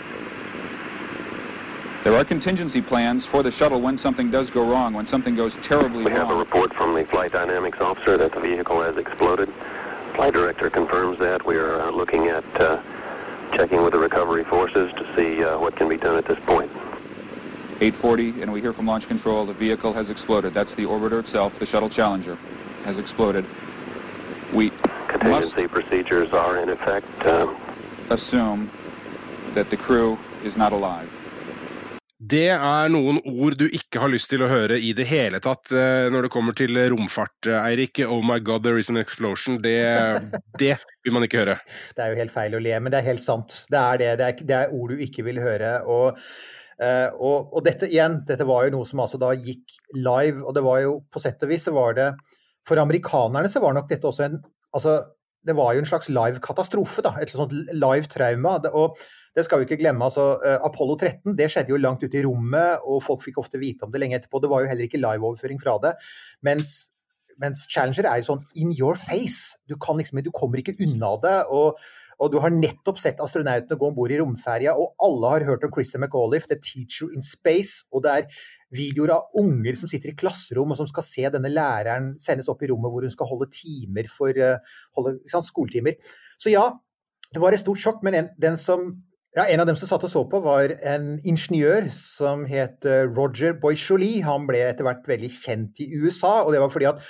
[2.05, 5.57] There are contingency plans for the shuttle when something does go wrong, when something goes
[5.57, 6.05] terribly wrong.
[6.05, 9.53] We have a report from the flight dynamics officer that the vehicle has exploded.
[10.14, 11.45] Flight director confirms that.
[11.45, 12.81] We are uh, looking at uh,
[13.53, 16.71] checking with the recovery forces to see uh, what can be done at this point.
[17.81, 20.53] 840, and we hear from launch control the vehicle has exploded.
[20.55, 22.37] That's the orbiter itself, the shuttle Challenger.
[22.87, 23.45] has exploded,
[24.55, 27.27] we must Contingency procedures are in effect.
[27.27, 27.57] Um,
[28.11, 28.71] assume
[29.55, 31.09] that the crew is not alive.
[32.19, 35.69] Det er noen ord du ikke har lyst til å høre i det hele tatt
[35.77, 38.01] eh, når det kommer til romfart, eh, Eirik.
[38.09, 39.59] Oh my god, there is an explosion.
[39.62, 39.77] Det,
[40.62, 41.59] det vil man ikke høre.
[41.93, 43.61] Det er jo helt feil å le, men det er helt sant.
[43.69, 44.11] Det er det.
[44.23, 45.77] Det er, det er ord du ikke vil høre.
[45.85, 46.23] Og,
[46.83, 50.57] eh, og, og, dette igjen, dette var jo noe som altså da gikk live, og
[50.57, 52.11] det var jo på sett og vis så var det
[52.67, 54.41] For amerikanerne så var nok dette også en
[54.77, 54.99] Altså,
[55.47, 57.15] det var jo en slags live katastrofe, da.
[57.23, 58.59] Et sånt live trauma.
[58.77, 58.99] Og
[59.33, 60.05] det skal vi ikke glemme.
[60.05, 60.35] altså
[60.67, 63.95] Apollo 13 det skjedde jo langt ute i rommet, og folk fikk ofte vite om
[63.95, 64.43] det lenge etterpå.
[64.43, 65.95] Det var jo heller ikke liveoverføring fra det.
[66.45, 66.91] Mens,
[67.41, 69.57] mens Challenger er jo sånn in your face.
[69.65, 71.39] Du, liksom, du kommer ikke unna det.
[71.49, 71.81] og
[72.17, 75.67] og du har nettopp sett astronautene gå om bord i romferja, og alle har hørt
[75.67, 77.85] om Christer McAuliffe, The Teacher in Space.
[77.93, 78.41] Og det er
[78.77, 82.65] videoer av unger som sitter i klasserom og som skal se denne læreren sendes opp
[82.65, 84.33] i rommet hvor hun skal holde timer for
[84.97, 86.01] holde, sant, skoletimer.
[86.41, 86.71] Så ja,
[87.33, 88.89] det var et stort sjokk, men en, den som
[89.37, 93.59] ja, En av dem som satt og så på, var en ingeniør som het Roger
[93.61, 94.22] Boisjoli.
[94.25, 97.03] Han ble etter hvert veldig kjent i USA, og det var fordi at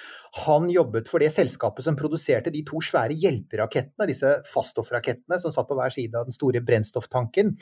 [0.42, 5.70] han jobbet for det selskapet som produserte de to svære hjelperakettene, disse faststoffrakettene som satt
[5.70, 7.54] på hver side av den store brennstofftanken.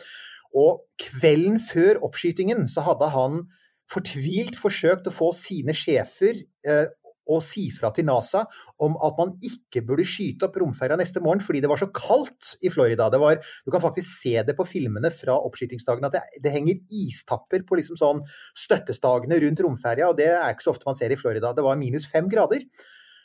[0.56, 3.44] Og kvelden før oppskytingen så hadde han
[3.92, 6.86] fortvilt forsøkt å få sine sjefer eh,
[7.30, 8.44] å si fra til NASA
[8.84, 12.54] om at man ikke burde skyte opp romferja neste morgen fordi det var så kaldt
[12.64, 13.08] i Florida.
[13.08, 17.64] Var, du kan faktisk se det på filmene fra oppskytingsdagen at det, det henger istapper
[17.66, 18.22] på liksom sånn
[18.64, 21.54] støttestagene rundt romferja, og det er ikke så ofte man ser i Florida.
[21.56, 22.66] Det var minus fem grader.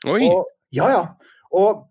[0.07, 0.23] Oi!
[0.29, 1.03] Og, ja, ja.
[1.59, 1.87] Og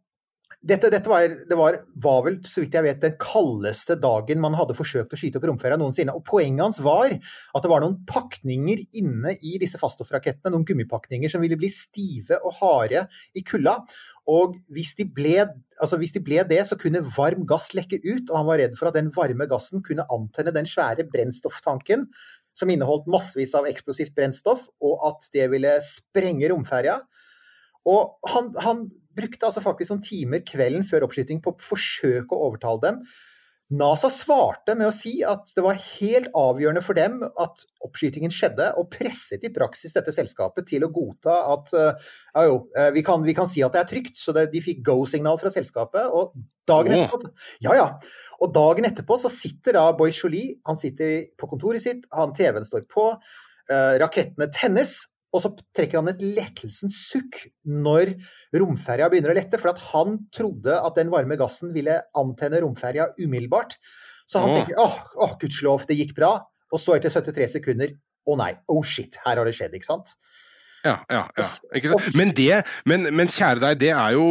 [0.59, 4.57] dette, dette var, det var, var, vel, så vidt jeg vet, den kaldeste dagen man
[4.59, 6.15] hadde forsøkt å skyte opp romferja noensinne.
[6.19, 11.31] Og poenget hans var at det var noen pakninger inne i disse faststoffrakettene, noen gummipakninger
[11.31, 13.05] som ville bli stive og harde
[13.39, 13.77] i kulda.
[14.35, 15.47] Og hvis de, ble,
[15.79, 18.77] altså hvis de ble det, så kunne varm gass lekke ut, og han var redd
[18.81, 22.09] for at den varme gassen kunne antenne den svære brennstofftanken
[22.59, 26.99] som inneholdt massevis av eksplosivt brennstoff, og at det ville sprenge romferja.
[27.89, 32.47] Og han, han brukte altså faktisk noen timer kvelden før oppskyting på å forsøke å
[32.49, 33.03] overtale dem.
[33.69, 38.71] NASA svarte med å si at det var helt avgjørende for dem at oppskytingen skjedde,
[38.81, 42.63] og presset i praksis dette selskapet til å godta at ja jo,
[42.95, 44.17] vi kan, vi kan si at det er trygt.
[44.17, 46.09] Så det, de fikk go-signal fra selskapet.
[46.09, 46.33] Og
[46.69, 47.29] dagen etterpå
[47.67, 47.91] Ja, ja.
[48.41, 52.65] Og dagen etterpå så sitter da Boy Jolie, han sitter på kontoret sitt, han TV-en
[52.65, 53.11] står på,
[54.01, 55.01] rakettene tennes,
[55.35, 58.15] og så trekker han et lettelsens sukk når
[58.57, 63.11] romferja begynner å lette, for at han trodde at den varme gassen ville antenne romferja
[63.21, 63.77] umiddelbart.
[64.29, 66.35] Så han tenker åh, åh gudskjelov, det gikk bra.
[66.73, 67.93] Og så etter 73 sekunder
[68.29, 70.15] å nei, oh shit, her har det skjedd, ikke sant?
[70.89, 71.99] Ja, ja, ja.
[72.17, 74.27] Men, det, men, men, kjære deg, det er jo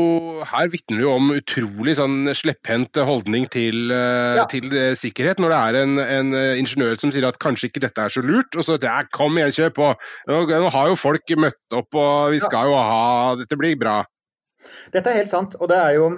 [0.48, 4.48] Her vitner vi om utrolig sånn slepphendt holdning til, ja.
[4.50, 5.42] til sikkerhet.
[5.44, 8.58] Når det er en, en, ingeniør som sier at kanskje ikke dette er så lurt,
[8.58, 9.92] og så ja, kom igjen, kjør på!
[10.32, 10.42] Nå,
[10.74, 14.00] har jo folk møtt opp, og vi skal jo ha Dette blir bra.
[14.94, 16.10] Dette er helt sant, og det er jo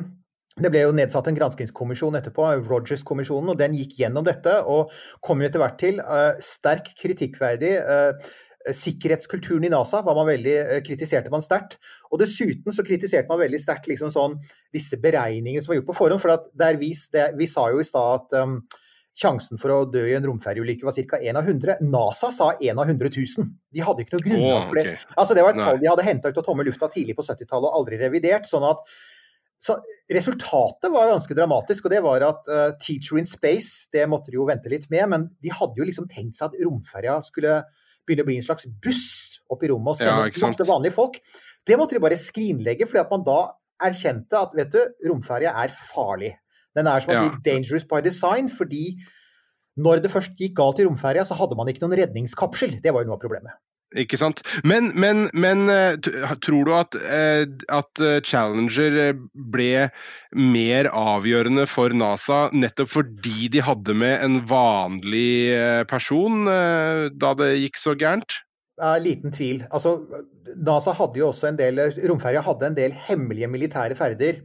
[0.60, 4.92] det ble jo nedsatt en granskingskommisjon etterpå, Rogers-kommisjonen, og den gikk gjennom dette og
[5.24, 7.78] kom jo etter hvert til uh, sterk kritikkverdig.
[7.80, 11.78] Uh, Sikkerhetskulturen i NASA var man veldig, kritiserte man sterkt.
[12.12, 14.36] Og dessuten så kritiserte man veldig sterkt liksom sånn,
[14.76, 16.22] disse beregningene som var gjort på forhånd.
[16.22, 18.58] For vi, det, vi, sa jo i stad at um,
[19.20, 21.22] sjansen for å dø i en romferjeulykke var ca.
[21.22, 21.80] 1 av 100.
[21.88, 23.48] NASA sa 1 av 100 000.
[23.72, 24.98] De hadde ikke noe grunnlag for det.
[25.16, 27.72] Altså, det var et tall de hadde henta ut av tomme lufta tidlig på 70-tallet
[27.72, 28.50] og aldri revidert.
[28.50, 28.84] sånn at
[29.60, 29.76] så
[30.10, 34.40] Resultatet var ganske dramatisk, og det var at uh, Teacher in Space det måtte de
[34.40, 37.60] jo vente litt med, men de hadde jo liksom tenkt seg at romferja skulle
[38.10, 39.08] begynne å bli en slags buss
[39.50, 41.18] opp i rommet og sende ja, masse vanlige folk.
[41.66, 43.40] Det måtte de bare skrinlegge, fordi at man da
[43.90, 46.34] erkjente at vet du, romferja er farlig.
[46.78, 47.24] Den er som å ja.
[47.26, 49.00] si 'dangerous by design', fordi
[49.80, 52.80] når det først gikk galt i romferja, så hadde man ikke noen redningskapsel.
[52.84, 53.60] Det var jo noe av problemet.
[53.98, 54.44] Ikke sant.
[54.62, 55.64] Men, men, men
[56.46, 56.98] tror du at,
[57.74, 59.88] at, Challenger ble
[60.38, 65.56] mer avgjørende for NASA nettopp fordi de hadde med en vanlig
[65.90, 68.44] person da det gikk så gærent?
[68.80, 69.64] Ja, liten tvil.
[69.76, 69.98] Altså,
[70.56, 74.40] NASA hadde jo også en del Romferja hadde en del hemmelige militære ferder.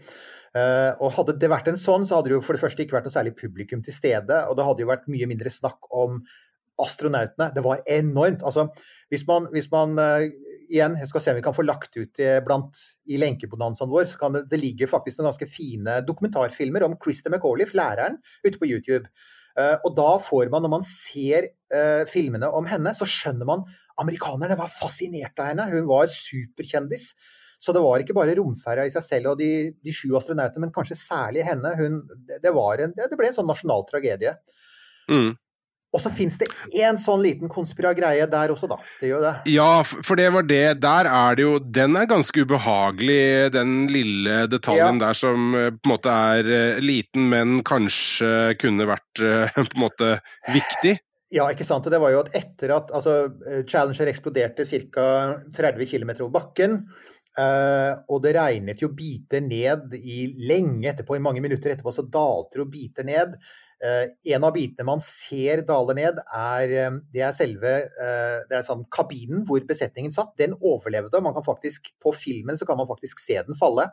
[0.98, 3.07] og Hadde det vært en sånn, så hadde det jo for det første ikke vært
[3.09, 4.40] noe særlig publikum til stede.
[4.48, 6.22] Og det hadde jo vært mye mindre snakk om
[6.83, 7.52] astronautene.
[7.54, 8.42] Det var enormt.
[8.42, 8.68] Altså,
[9.14, 10.24] hvis man, hvis man uh,
[10.66, 14.09] igjen, jeg skal se om vi kan få lagt ut det blant, i lenkebonanzaen vår,
[14.11, 18.61] så kan det, det ligger faktisk noen ganske fine dokumentarfilmer om Christer McAuliffe, læreren, ute
[18.61, 19.07] på YouTube.
[19.55, 23.64] Uh, og da får man, når man ser uh, filmene om henne, så skjønner man
[24.03, 25.68] amerikanerne var fascinert av henne.
[25.70, 27.12] Hun var superkjendis.
[27.62, 30.74] Så det var ikke bare romferja i seg selv og de, de sju astronautene, men
[30.74, 31.70] kanskje særlig henne.
[31.79, 34.35] Hun, det, det, en, det ble en sånn nasjonal tragedie.
[35.09, 35.33] Mm.
[35.94, 38.80] Og så fins det én sånn liten konspiragreie der også, da.
[39.00, 39.33] Det gjør det.
[39.54, 40.62] Ja, for det var det.
[40.83, 45.07] Der er det jo Den er ganske ubehagelig, den lille detaljen Ja.
[45.07, 49.78] der som eh, på en måte er eh, liten, men kanskje kunne vært eh, på
[49.78, 50.16] en måte
[50.52, 50.98] viktig.
[51.35, 51.87] Ja, ikke sant.
[51.90, 53.14] Det var jo at etter at altså,
[53.66, 55.07] Challenger eksploderte ca.
[55.57, 56.76] 30 km over bakken,
[57.38, 62.07] eh, og det regnet jo biter ned i lenge etterpå, i mange minutter etterpå, så
[62.07, 63.35] dalte det jo biter ned.
[63.82, 68.58] Eh, en av bitene man ser daler ned, er, eh, det er selve eh, det
[68.58, 70.37] er sånn kabinen hvor besetningen satt.
[70.40, 71.22] Den overlevde.
[71.24, 73.90] Man kan faktisk, på filmen så kan man faktisk se den falle.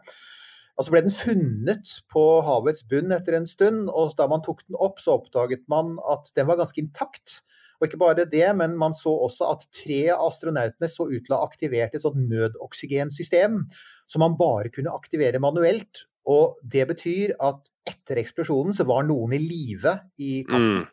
[0.78, 4.64] Og så ble den funnet på havets bunn etter en stund, og da man tok
[4.68, 7.42] den opp, så oppdaget man at den var ganske intakt.
[7.82, 11.34] Og ikke bare det, men man så også at tre av astronautene så ut til
[11.34, 13.64] å ha aktivert et sånt nødoksygensystem
[14.12, 16.06] som man bare kunne aktivere manuelt.
[16.30, 20.84] Og det betyr at etter eksplosjonen så var noen i live i kapselen.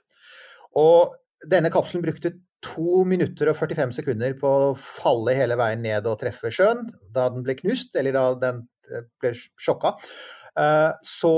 [0.78, 1.16] Og
[1.50, 2.33] denne kapselen brukte
[2.64, 7.28] to minutter og 45 sekunder på å falle hele veien ned og treffe sjøen da
[7.31, 9.92] den ble knust, eller da den eh, ble sjokka.
[10.59, 11.35] Eh, Så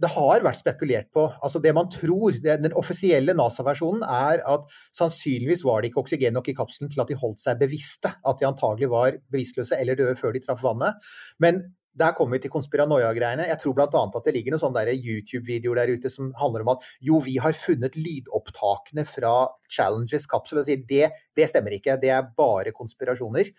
[0.00, 4.70] det har vært spekulert på altså Det man tror, det, Den offisielle NASA-versjonen er at
[4.96, 8.12] sannsynligvis var det ikke oksygen nok i kapselen til at de holdt seg bevisste.
[8.26, 11.12] At de antagelig var bevisstløse eller døde før de traff vannet.
[11.42, 11.62] Men
[12.00, 13.48] der kommer vi til konspiranoia-greiene.
[13.50, 13.88] Jeg tror bl.a.
[13.90, 17.56] at det ligger noen sånne YouTube-videoer der ute som handler om at jo, vi har
[17.56, 19.34] funnet lydopptakene fra
[19.70, 23.50] Challenges kapsel, og sier det, det stemmer ikke, det er bare konspirasjoner.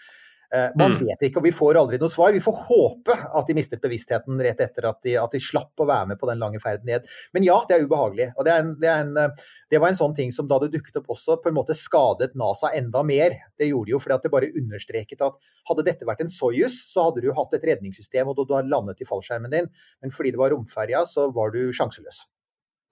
[0.54, 1.06] Eh, Man Mm.
[1.08, 2.34] vet ikke, og vi får aldri noe svar.
[2.34, 5.88] Vi får håpe at de mistet bevisstheten rett etter at de, at de slapp å
[5.88, 7.06] være med på den lange ferden ned.
[7.34, 8.34] Men ja, det er ubehagelig.
[8.38, 9.30] Og det, er en, det, er en, eh,
[9.72, 12.36] det var en sånn ting som da det dukket opp også, på en måte skadet
[12.36, 13.38] NASA enda mer.
[13.58, 16.76] Det gjorde de jo fordi at det bare understreket at hadde dette vært en Soyuz,
[16.92, 19.72] så hadde du hatt et redningssystem og du hadde landet i fallskjermen din.
[20.02, 22.26] Men fordi det var romferja, så var du sjanseløs.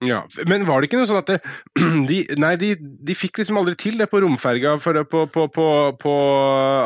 [0.00, 1.38] Ja, Men var det ikke noe sånn at det,
[2.08, 4.78] de, Nei, de, de fikk liksom aldri til det på romferga.
[4.80, 5.66] For på, på, på,
[6.00, 6.14] på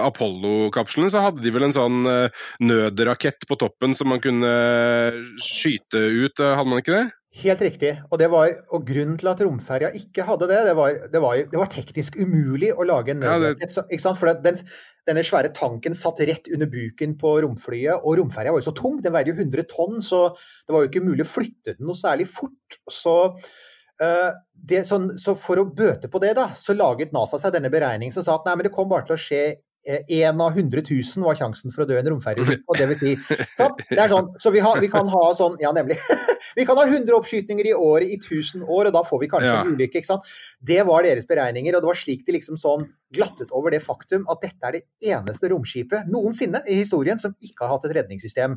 [0.08, 4.50] Apollo-kapslene så hadde de vel en sånn eh, nødrakett på toppen som man kunne
[5.38, 7.06] skyte ut, eh, hadde man ikke det?
[7.34, 7.90] Helt riktig.
[8.12, 11.40] Og, det var, og grunnen til at romferja ikke hadde det, det var, det var,
[11.50, 14.14] det var teknisk umulig å lage en Ja, det- så-?
[14.14, 14.60] For den,
[15.08, 19.02] denne svære tanken satt rett under buken på romflyet, og romferja var jo så tung,
[19.02, 21.98] den veide jo 100 tonn, så det var jo ikke mulig å flytte den noe
[21.98, 22.78] særlig fort.
[22.86, 23.16] Så,
[23.98, 27.72] uh, det, sånn, så for å bøte på det, da, så laget NASA seg denne
[27.72, 29.44] beregningen som sa at nei, men det kom bare til å skje
[29.86, 32.62] én av 100 000 var sjansen for å dø i en romferjeulykke.
[32.68, 33.16] og det vil si,
[33.56, 33.82] sant?
[33.90, 35.98] Det er sånn, så vi, har, vi kan ha sånn Ja, nemlig.
[36.56, 39.50] vi kan ha 100 oppskytninger i året i 1000 år, og da får vi kanskje
[39.52, 39.60] Ja.
[39.62, 40.00] en ulykke.
[40.00, 40.22] ikke sant?
[40.62, 44.24] Det var deres beregninger, og det var slik de liksom sånn glattet over det faktum
[44.32, 48.56] at dette er det eneste romskipet noensinne i historien som ikke har hatt et redningssystem.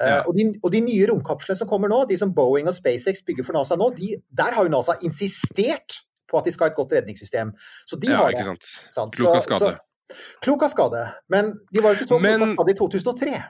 [0.00, 0.22] Eh, Ja.
[0.26, 3.44] og, de, og de nye romkapslene som kommer nå, de som Boeing og SpaceX bygger
[3.46, 6.76] for NASA nå, de, der har jo NASA insistert på at de skal ha et
[6.76, 7.50] godt redningssystem.
[7.88, 8.66] Så de Ja, har ikke sant.
[8.94, 9.14] sant?
[9.16, 9.58] Klok av skade.
[9.58, 9.78] så-
[10.44, 11.04] Klok av skade.
[11.28, 13.44] Men de var jo ikke så Men- klok av skade i 2003.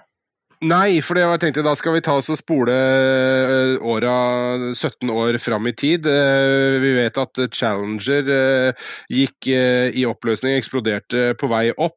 [0.61, 5.07] Nei, for det jeg tenkte da skal vi ta oss og spole eh, åra 17
[5.14, 6.03] år fram i tid.
[6.11, 8.73] Eh, Vi vet at Challenger eh,
[9.09, 9.47] gikk
[9.94, 11.94] i oppløsning, eksploderte på vei opp.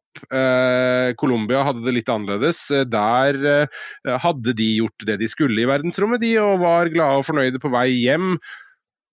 [1.18, 2.68] Colombia hadde det litt annerledes.
[2.86, 3.68] Der
[4.06, 7.72] hadde de gjort det de skulle i verdensrommet, de, og var glade og fornøyde på
[7.74, 8.36] vei hjem.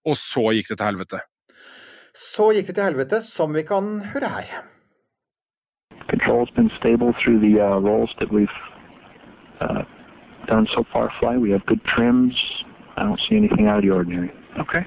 [0.04, 1.20] Og så gikk det til helvete.
[2.12, 4.58] Så gikk det til helvete, som vi kan høre her.
[6.08, 8.48] Control's been stable through the uh, rolls that we've
[9.60, 9.82] uh,
[10.46, 11.40] done so far flight.
[11.40, 12.34] We have good trims.
[12.96, 14.30] I don't see anything out of the ordinary.
[14.58, 14.86] Okay.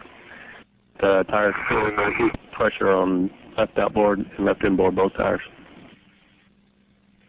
[1.00, 5.42] The tires feeling no heat pressure on left outboard and left inboard, both tires.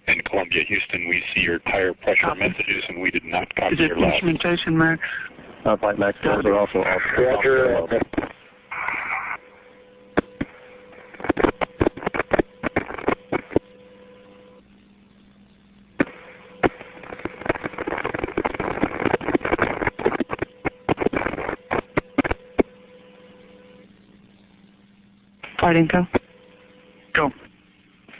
[0.08, 3.80] In Columbia, Houston, we see your tire pressure messages, and we did not copy Is
[3.80, 4.14] it your last.
[4.24, 5.00] instrumentation, Max?
[5.64, 7.00] Uh, flight Max those are also off.
[7.16, 7.76] Roger.
[7.76, 7.90] off-
[25.72, 26.08] Flight income?
[27.14, 27.30] Go.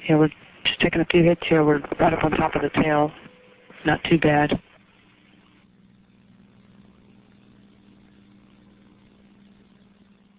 [0.09, 0.31] Yeah, we're
[0.65, 1.63] just taking a few hits here.
[1.63, 3.13] We're right up on top of the tail.
[3.85, 4.59] Not too bad.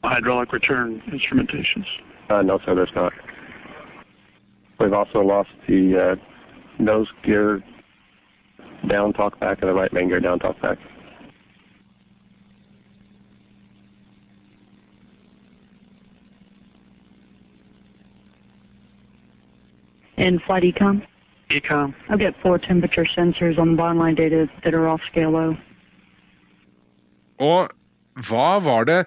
[0.03, 1.85] Hydraulic return instrumentations.
[2.31, 3.13] Uh, no, sir, there's not.
[4.79, 7.63] We've also lost the uh, nose gear
[8.87, 10.77] down talkback and the right main gear down talkback.
[20.23, 21.01] And flight ecom?
[21.51, 21.93] Ecom.
[22.09, 25.57] I've got four temperature sensors on the bottom line data that are off scale low.
[27.43, 27.73] Og
[28.29, 28.99] hva var det,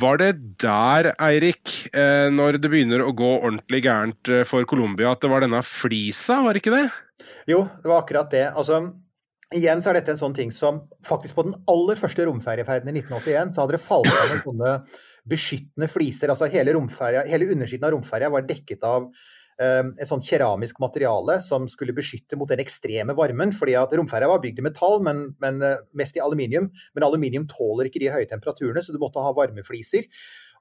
[0.00, 0.32] var det
[0.64, 5.30] der, Eirik, eh, når det begynner å gå ordentlig gærent eh, for Colombia, at det
[5.30, 6.88] var denne flisa, var det ikke det?
[7.52, 8.46] Jo, det var akkurat det.
[8.56, 8.80] Altså,
[9.54, 12.98] igjen så er dette en sånn ting som faktisk på den aller første romferjeferden i
[13.04, 14.74] 1981, så hadde det falt av noen sånne
[15.28, 16.32] beskyttende fliser.
[16.32, 16.74] Altså hele,
[17.30, 19.12] hele undersiden av romferja var dekket av
[19.62, 23.52] et sånn keramisk materiale som skulle beskytte mot den ekstreme varmen.
[23.54, 26.70] fordi at romferja var bygd i metall, men, men uh, mest i aluminium.
[26.94, 30.08] Men aluminium tåler ikke de høye temperaturene, så du måtte ha varmefliser.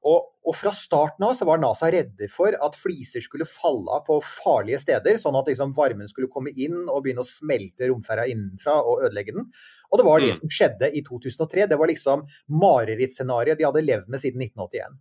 [0.04, 4.04] Og, og, fra starten av så var NASA redde for at fliser skulle falle av
[4.08, 8.28] på farlige steder, sånn at liksom varmen skulle komme inn og begynne å smelte romferja
[8.34, 9.48] innenfra og ødelegge den.
[9.92, 10.40] Og det var det Mm.
[10.42, 11.70] som skjedde i 2003.
[11.70, 15.00] Det var liksom marerittscenarioet de hadde levd med siden 1981.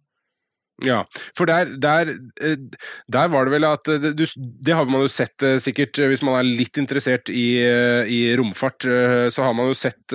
[0.80, 1.02] Ja,
[1.36, 2.08] for der, der,
[2.40, 2.56] eh,
[3.12, 4.24] der var det vel at eh, du,
[4.66, 7.60] Det har man jo sett eh, sikkert, hvis man er litt interessert i,
[8.08, 8.86] i romfart,
[9.30, 10.14] så har man jo sett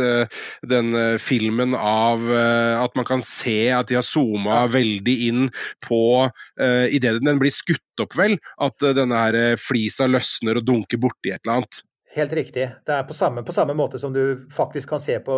[0.68, 5.48] den filmen av at man kan se at de har zooma veldig inn
[5.86, 6.00] på
[6.92, 11.42] Idet den blir skutt opp, vel, at denne her flisa løsner og dunker borti et
[11.46, 11.82] eller annet.
[12.16, 12.70] Helt riktig.
[12.88, 15.36] Det er på samme, på samme måte som du faktisk kan se på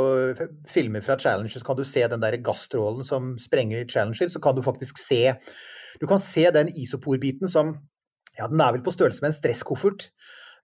[0.70, 4.56] filmer fra Challenger, så kan du se den der gasstrålen som sprenger Challenger, så kan
[4.56, 5.36] du faktisk se
[6.00, 7.78] Du kan se den isoporbiten som
[8.38, 10.12] Ja, den er vel på størrelse med en stresskoffert.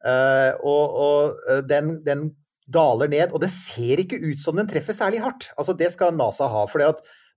[0.05, 2.29] Uh, og og eh, den, den
[2.71, 5.49] daler ned, og det ser ikke ut som den treffer særlig hardt.
[5.57, 6.65] Altså Det skal NASA ha.
[6.71, 6.79] for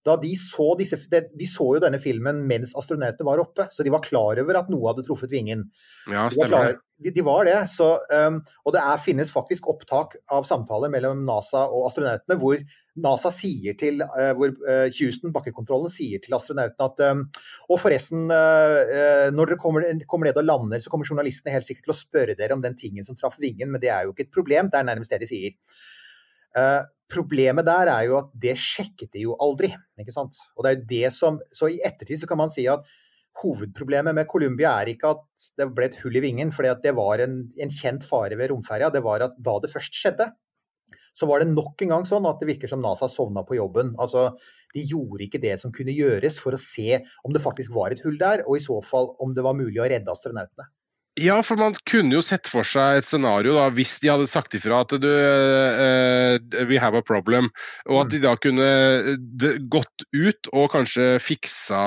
[0.09, 3.93] da de så, disse, de, så jo denne filmen mens astronautene var oppe, så de
[3.93, 5.69] var klar over at noe hadde truffet vingen.
[6.09, 7.57] Ja, De var, klar, de, de var det.
[7.73, 12.61] Så, um, og det er, finnes faktisk opptak av samtaler mellom NASA og astronautene hvor
[12.99, 17.25] NASA sier til uh, hvor uh, Houston, bakkekontrollen, sier til astronautene at um,
[17.69, 21.87] Og forresten, uh, når dere kommer, kommer ned og lander, så kommer journalistene helt sikkert
[21.87, 24.27] til å spørre dere om den tingen som traff vingen, men det er jo ikke
[24.27, 24.73] et problem.
[24.73, 25.59] Det er nærmest det de sier.
[27.09, 29.71] Problemet der er jo at det sjekket de jo aldri.
[30.01, 30.37] ikke sant?
[30.57, 32.85] Og det er jo det som, Så i ettertid så kan man si at
[33.43, 35.25] hovedproblemet med Colombia er ikke at
[35.59, 38.91] det ble et hull i vingen, for det var en, en kjent fare ved romferja.
[38.91, 40.27] Det var at da det først skjedde,
[41.19, 43.95] så var det nok en gang sånn at det virker som NASA sovna på jobben.
[43.99, 44.31] Altså,
[44.75, 48.03] De gjorde ikke det som kunne gjøres for å se om det faktisk var et
[48.05, 50.69] hull der, og i så fall om det var mulig å redde astronautene.
[51.19, 54.55] Ja, for man kunne jo sett for seg et scenario da, hvis de hadde sagt
[54.55, 56.37] ifra at du uh,
[56.69, 57.51] We have a problem,
[57.89, 61.81] og at de da kunne eh, gått ut og kanskje fiksa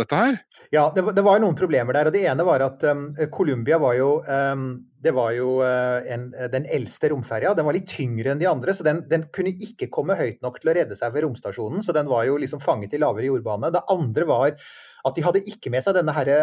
[0.00, 0.40] dette her.
[0.72, 2.08] Ja, det, det var noen problemer der.
[2.08, 4.64] og Det ene var at um, Columbia var jo, um,
[5.04, 7.52] det var jo uh, en, den eldste romferja.
[7.58, 10.62] Den var litt tyngre enn de andre, så den, den kunne ikke komme høyt nok
[10.62, 11.84] til å redde seg ved romstasjonen.
[11.84, 13.70] Så den var jo liksom fanget i lavere jordbane.
[13.74, 16.40] Det andre var at de hadde ikke med seg denne herre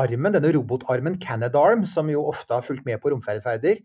[0.00, 3.84] armen, denne robotarmen Canadarm, som jo ofte har fulgt med på romferder.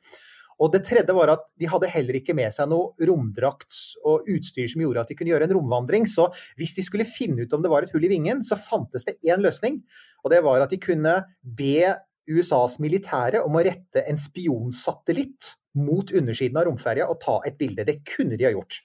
[0.63, 3.75] Og det tredje var at de hadde heller ikke med seg noe romdrakt
[4.08, 6.08] og utstyr som gjorde at de kunne gjøre en romvandring.
[6.08, 9.08] Så hvis de skulle finne ut om det var et hull i vingen, så fantes
[9.08, 9.82] det én løsning.
[10.23, 11.91] Og det var at de kunne be
[12.32, 17.86] USAs militære om å rette en spionsatellitt mot undersiden av romferja og ta et bilde.
[17.86, 18.80] Det kunne de ha gjort.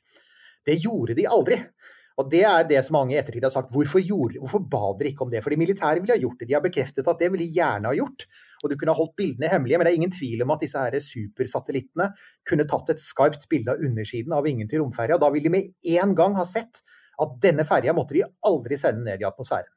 [0.67, 1.61] Det gjorde de aldri.
[2.19, 3.73] Og det er det som mange i ettertid har sagt.
[3.75, 5.43] Hvorfor, gjorde, hvorfor ba dere ikke om det?
[5.45, 6.49] For de militære ville ha gjort det.
[6.51, 8.27] De har bekreftet at det ville de gjerne ha gjort.
[8.61, 10.85] Og du kunne ha holdt bildene hemmelige, men det er ingen tvil om at disse
[10.85, 12.11] her supersatellittene
[12.49, 15.21] kunne tatt et skarpt bilde av undersiden av vingen til romferja.
[15.21, 16.83] Da ville de med en gang ha sett
[17.21, 19.73] at denne ferja måtte de aldri sende ned i atmosfæren.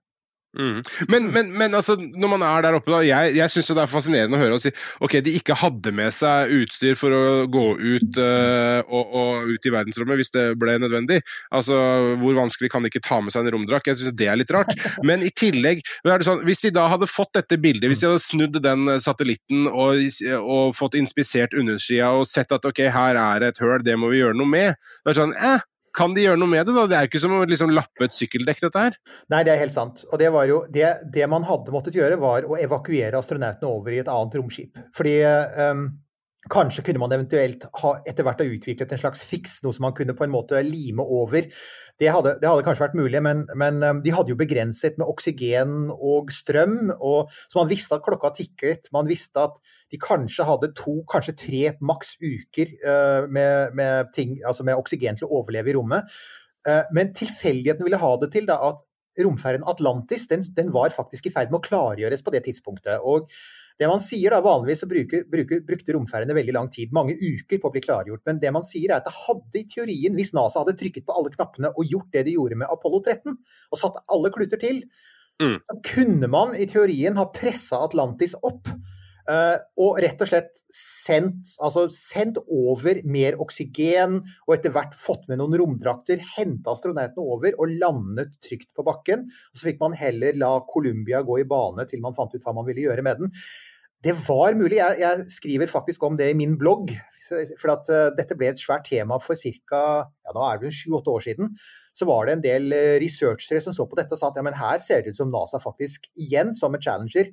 [0.54, 0.84] Mm.
[1.10, 3.89] Men, men, men altså, når man er der oppe, da Jeg, jeg syns det er
[3.89, 4.70] fascinerende å høre og si
[5.02, 9.66] ok, de ikke hadde med seg utstyr for å gå ut uh, og, og ut
[9.66, 11.24] i verdensrommet hvis det ble nødvendig.
[11.50, 11.80] Altså,
[12.22, 13.89] Hvor vanskelig kan de ikke ta med seg en romdrakt?
[13.89, 14.70] Jeg syns det er litt rart.
[15.10, 18.24] Men i tillegg, det sånn, hvis de da hadde fått dette bildet, hvis de hadde
[18.24, 20.06] snudd den satellitten og,
[20.39, 24.22] og fått inspisert undersida og sett at ok, her er et høl, det må vi
[24.22, 26.75] gjøre noe med, det er sånn eh, kan de gjøre noe med det?
[26.75, 26.86] da?
[26.89, 28.97] Det er jo ikke som å liksom lappe et sykkeldekk, dette her.
[29.34, 30.06] Nei, det er helt sant.
[30.10, 33.93] Og det var jo det, det man hadde måttet gjøre, var å evakuere astronautene over
[33.93, 34.82] i et annet romskip.
[34.97, 35.15] Fordi
[35.69, 35.86] um,
[36.51, 39.95] kanskje kunne man eventuelt ha etter hvert ha utviklet en slags fiks, noe som man
[39.95, 41.47] kunne på en måte lime over.
[42.01, 45.08] Det hadde, det hadde kanskje vært mulig, men, men um, de hadde jo begrenset med
[45.08, 46.91] oksygen og strøm.
[46.97, 48.89] Og, så man visste at klokka tikket.
[48.95, 49.60] Man visste at
[49.93, 55.19] de kanskje hadde to, kanskje tre maks uker uh, med, med, ting, altså med oksygen
[55.19, 56.10] til å overleve i rommet.
[56.67, 58.84] Uh, men tilfeldigheten ville ha det til da, at
[59.23, 63.03] romferden Atlantis den, den, var faktisk i ferd med å klargjøres på det tidspunktet.
[63.03, 63.30] og
[63.80, 67.61] det man sier da, Vanligvis så bruker, bruker, brukte romferdene veldig lang tid, mange uker
[67.61, 68.24] på å bli klargjort.
[68.30, 71.15] Men det man sier er at det hadde i teorien, hvis NASA hadde trykket på
[71.17, 73.38] alle knappene og gjort det de gjorde med Apollo 13,
[73.71, 74.84] og satt alle kluter til,
[75.41, 75.57] mm.
[75.65, 78.69] så kunne man i teorien ha pressa Atlantis opp
[79.24, 85.30] Uh, og rett og slett sendt, altså sendt over mer oksygen, og etter hvert fått
[85.30, 89.30] med noen romdrakter, henta astronautene over og landet trygt på bakken.
[89.53, 92.55] Og så fikk man heller la Columbia gå i bane til man fant ut hva
[92.57, 93.32] man ville gjøre med den.
[94.03, 94.82] Det var mulig.
[94.82, 96.91] Jeg, jeg skriver faktisk om det i min blogg.
[97.30, 99.86] For at uh, dette ble et svært tema for ca.
[100.03, 101.53] Ja, nå er det sju-åtte år siden.
[101.95, 104.84] Så var det en del researchere som så på dette og sa at ja, her
[104.84, 107.30] ser det ut som NASA faktisk igjen, som en challenger,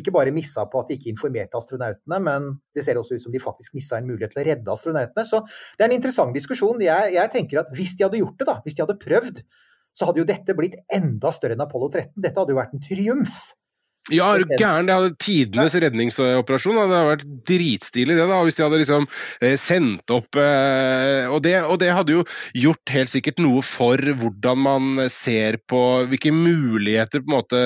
[0.00, 3.34] ikke bare missa på at de ikke informerte astronautene, men det ser også ut som
[3.34, 5.26] de faktisk missa en mulighet til å redde astronautene.
[5.28, 5.42] Så
[5.76, 6.82] det er en interessant diskusjon.
[6.84, 9.42] Jeg, jeg, tenker at hvis de hadde gjort det, da, hvis de hadde prøvd,
[9.98, 12.12] så hadde jo dette blitt enda større enn Apollo 13.
[12.22, 13.40] Dette hadde jo vært en triumf.
[14.08, 14.86] Ja, er du gæren?
[14.88, 16.78] Det hadde tidenes redningsoperasjon.
[16.78, 19.04] Det hadde vært dritstilig det, da, hvis de hadde liksom
[19.44, 22.22] eh, sendt opp eh, og det, og det, hadde jo
[22.56, 27.60] gjort helt sikkert noe for hvordan man ser på hvilke muligheter på en måte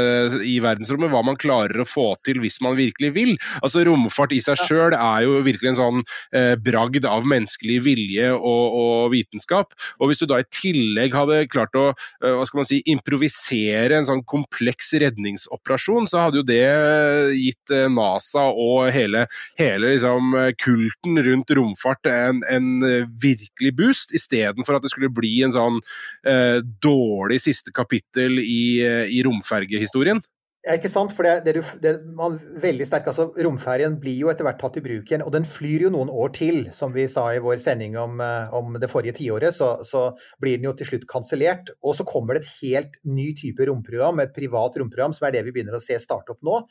[0.46, 3.32] i verdensrommet, hva man klarer å få til hvis man virkelig vil.
[3.62, 6.02] Altså Romfart i seg sjøl er jo virkelig en sånn
[6.34, 9.76] eh, bragd av menneskelig vilje og, og, vitenskap.
[10.00, 14.00] Og hvis du da i tillegg hadde klart å eh, hva skal man si, improvisere
[14.00, 19.26] en sånn kompleks redningsoperasjon, så hadde hadde jo det gitt eh, NASA og hele,
[19.60, 25.42] hele liksom, kulten rundt romfart en, en eh, virkelig boost, istedenfor at det skulle bli
[25.44, 25.80] en sånn
[26.26, 30.22] eh, dårlig siste kapittel i, eh, i romfergehistorien.
[30.62, 31.10] Ja, ikke sant?
[31.10, 34.82] For det, det, det man veldig sterk, altså Romferjen blir jo etter hvert tatt i
[34.84, 36.60] bruk igjen, og den flyr jo noen år til.
[36.74, 40.04] Som vi sa i vår sending om, eh, om det forrige tiåret, så, så,
[40.42, 41.74] blir den jo til slutt kansellert.
[41.82, 45.42] Og så kommer det et helt ny type romprogram, et privat romprogram, som er det
[45.48, 46.62] vi begynner å se starte opp nå.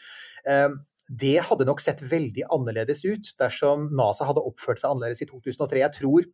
[0.47, 0.79] Ehm,
[1.11, 5.83] det hadde nok sett veldig annerledes ut dersom NASA hadde oppført seg annerledes i 2003.
[5.83, 6.31] Jeg tror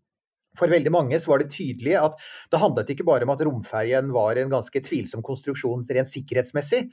[0.58, 2.18] for veldig mange så var det tydelig at
[2.53, 6.88] det handlet ikke bare om at romferjen var en ganske tvilsom konstruksjon rent sikkerhetsmessig,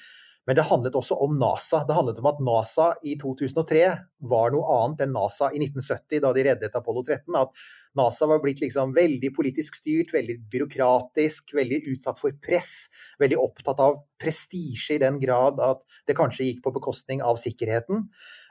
[0.44, 1.80] men det handlet også om NASA.
[1.88, 3.80] Det handlet om at NASA i 2003
[4.28, 7.38] var noe annet enn NASA i 1970, da de reddet Apollo 13.
[7.40, 7.64] At
[7.96, 12.90] NASA var blitt liksom veldig politisk styrt, veldig byråkratisk, veldig utsatt for press.
[13.22, 18.04] Veldig opptatt av prestisje i den grad at det kanskje gikk på bekostning av sikkerheten.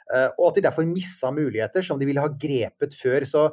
[0.10, 3.28] Eh, og at de derfor missa muligheter som de ville ha grepet før.
[3.30, 3.46] Så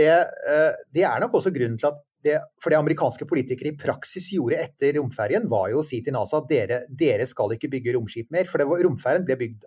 [0.00, 3.78] det, eh, det er nok også grunnen til at det, for det amerikanske politikere i
[3.78, 7.70] praksis gjorde etter romferjen, var jo å si til NASA at dere, dere skal ikke
[7.72, 8.46] bygge romskip mer.
[8.50, 9.66] For var, romferjen ble bygd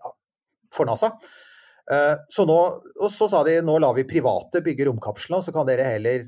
[0.76, 1.12] for NASA.
[1.86, 2.58] Uh, så nå,
[2.98, 6.26] og så sa de nå lar vi private bygge romkapslene, og så kan dere heller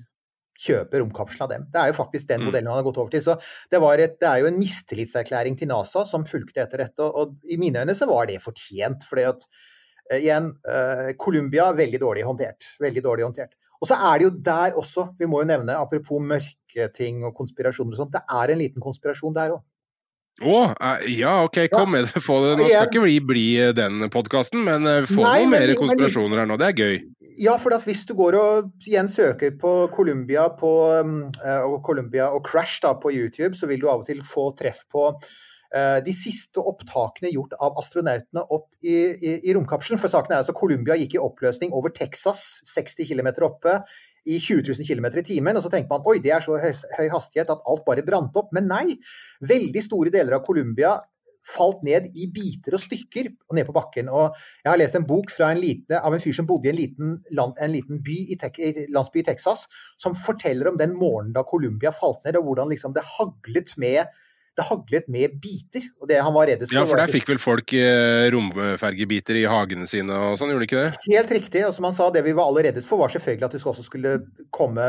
[0.57, 1.65] kjøpe romkapselen av dem.
[1.73, 2.47] Det er jo faktisk den mm.
[2.49, 3.23] modellen han har gått over til.
[3.23, 3.38] Så
[3.69, 7.05] det, et, det er jo en mistillitserklæring til NASA som fulgte etter dette.
[7.05, 9.05] Og, og i mine øyne så var det fortjent.
[9.05, 12.71] fordi at uh, igjen, uh, Columbia veldig dårlig håndtert.
[12.82, 13.53] Veldig dårlig håndtert.
[13.82, 17.93] Og så er det jo der også, vi må jo nevne, apropos mørketing og konspirasjoner
[17.93, 19.65] og sånt, det er en liten konspirasjon der òg.
[20.38, 20.73] Å, oh,
[21.09, 22.21] ja, ok, kom med det.
[22.21, 22.51] Få det.
[22.59, 26.49] Nå skal ikke bli, bli den podkasten, men eh, få Nei, noen mer konspirasjoner her
[26.49, 26.59] nå.
[26.61, 26.99] Det er gøy.
[27.41, 32.45] Ja, for hvis du går og igjen søker på Columbia, på, uh, og, Columbia og
[32.45, 35.47] Crash da, på YouTube, så vil du av og til få treff på Eh,
[36.05, 39.99] de siste opptakene gjort av astronautene opp i, i, i romkapselen.
[39.99, 43.82] For saken er altså Columbia gikk i oppløsning over Texas, 60 km oppe,
[44.28, 45.57] i 20 000 km i timen.
[45.57, 48.36] Og så tenker man oi, det er så høy, høy hastighet at alt bare brant
[48.39, 48.51] opp.
[48.55, 48.97] Men nei.
[49.47, 50.97] Veldig store deler av Columbia
[51.47, 54.11] falt ned i biter og stykker og ned på bakken.
[54.11, 56.80] Og jeg har lest en bok en lite, av en fyr som bodde i en
[56.80, 58.59] liten, land, en liten i, tek,
[58.91, 59.68] landsby i Texas,
[60.01, 64.11] som forteller om den morgenen da Columbia falt ned, og hvordan liksom det haglet med
[64.58, 65.84] det haglet med biter.
[66.01, 66.80] og det han var reddest for...
[66.80, 70.70] Ja, for der fikk vel folk eh, romfergebiter i hagene sine og sånn, gjorde de
[70.70, 71.01] ikke det?
[71.14, 71.62] Helt riktig.
[71.68, 73.86] og som han sa, Det vi var aller reddest for, var selvfølgelig at det også
[73.86, 74.16] skulle
[74.53, 74.88] komme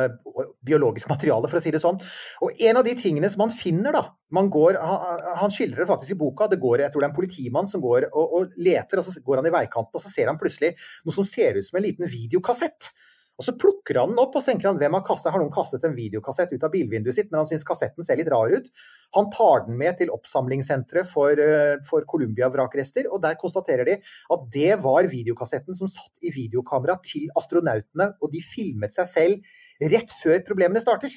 [0.64, 2.00] biologisk materiale, for å si det sånn.
[2.44, 5.90] Og en av de tingene som han finner, da man går, Han, han skildrer det
[5.90, 6.48] faktisk i boka.
[6.48, 9.20] det går, Jeg tror det er en politimann som går og, og leter, og så
[9.24, 11.86] går han i veikanten, og så ser han plutselig noe som ser ut som en
[11.86, 12.92] liten videokassett.
[13.38, 15.52] Og så plukker han den opp og så tenker han, hvem har kastet, har noen
[15.54, 18.66] kastet en videokassett ut av bilvinduet sitt, men han syns kassetten ser litt rar ut.
[19.14, 24.50] Han tar den med til oppsamlingssenteret for, eh, for Columbia-vrakrester, og der konstaterer de at
[24.50, 30.10] det var videokassetten som satt i videokamera til astronautene, og de filmet seg selv rett
[30.18, 31.14] før problemene starter.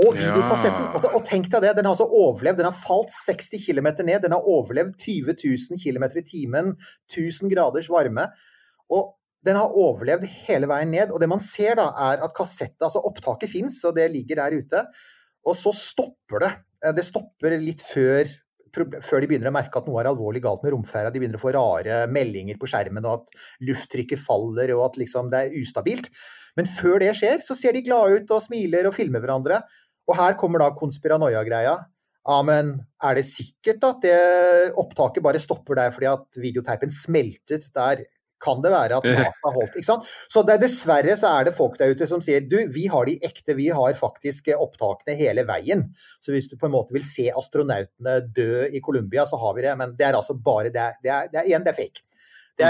[0.00, 0.92] Og videokassetten, ja.
[0.94, 2.60] og, og tenk deg det, den har altså overlevd.
[2.60, 4.20] Den har falt 60 km ned.
[4.22, 6.76] Den har overlevd 20 000 km i timen,
[7.10, 8.28] 1000 graders varme.
[8.92, 9.16] Og
[9.46, 11.14] den har overlevd hele veien ned.
[11.14, 14.58] Og det man ser da, er at kassettet, altså opptaket fins, og det ligger der
[14.60, 14.84] ute.
[15.48, 16.52] Og så stopper det.
[16.84, 18.28] Eh, det stopper litt før,
[18.70, 21.12] før de begynner å merke at noe er alvorlig galt med romferja.
[21.12, 25.32] De begynner å få rare meldinger på skjermen, og at lufttrykket faller, og at liksom
[25.32, 26.12] det er ustabilt.
[26.58, 29.62] Men før det skjer, så ser de glade ut og smiler og filmer hverandre.
[30.10, 31.78] Og her kommer da konspiranoia-greia.
[32.28, 34.16] Ja, men er det sikkert at det
[34.78, 38.02] opptaket bare stopper der fordi at videoteipen smeltet der
[38.42, 40.10] kan det være at NASA har holdt ikke sant?
[40.32, 43.18] Så det, dessverre så er det folk der ute som sier du, vi har de
[43.26, 45.88] ekte, vi har faktisk eh, opptakene hele veien.
[46.20, 49.66] Så hvis du på en måte vil se astronautene dø i Colombia, så har vi
[49.66, 49.76] det.
[49.80, 52.04] Men det er altså bare det er, det er, det er igjen, det er fake.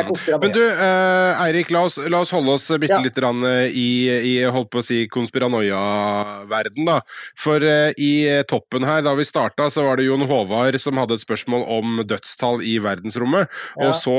[0.06, 0.40] Konspirasjon.
[0.44, 3.00] Men du, uh, Eirik, la, oss- la oss holde oss bitte Ja.
[3.04, 3.88] litt grann, eh, i,
[4.30, 7.00] i holdt på å si konspiranoia-verden, da.
[7.38, 8.12] For uh, i
[8.50, 12.00] toppen her, da vi starta, så var det Jon Håvard som hadde et spørsmål om
[12.06, 13.50] dødstall i verdensrommet.
[13.76, 13.88] Ja.
[13.90, 14.16] Og så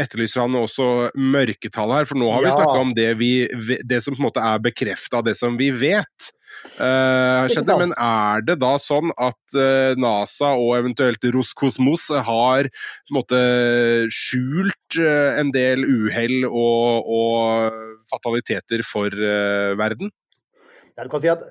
[0.00, 2.56] etterlyser han også mørketall her, for nå har vi Ja.
[2.58, 3.32] snakka om det, vi,
[3.84, 6.32] det som på en måte er bekrefta, det som vi vet.
[6.78, 13.12] Eh, Ikke men er det da sånn at uh, NASA og eventuelt Roskosmos har på
[13.12, 13.40] en måte
[14.14, 20.12] skjult uh, en del uhell og, og fataliteter for eh, verden?
[20.96, 21.44] Ja, du kan si at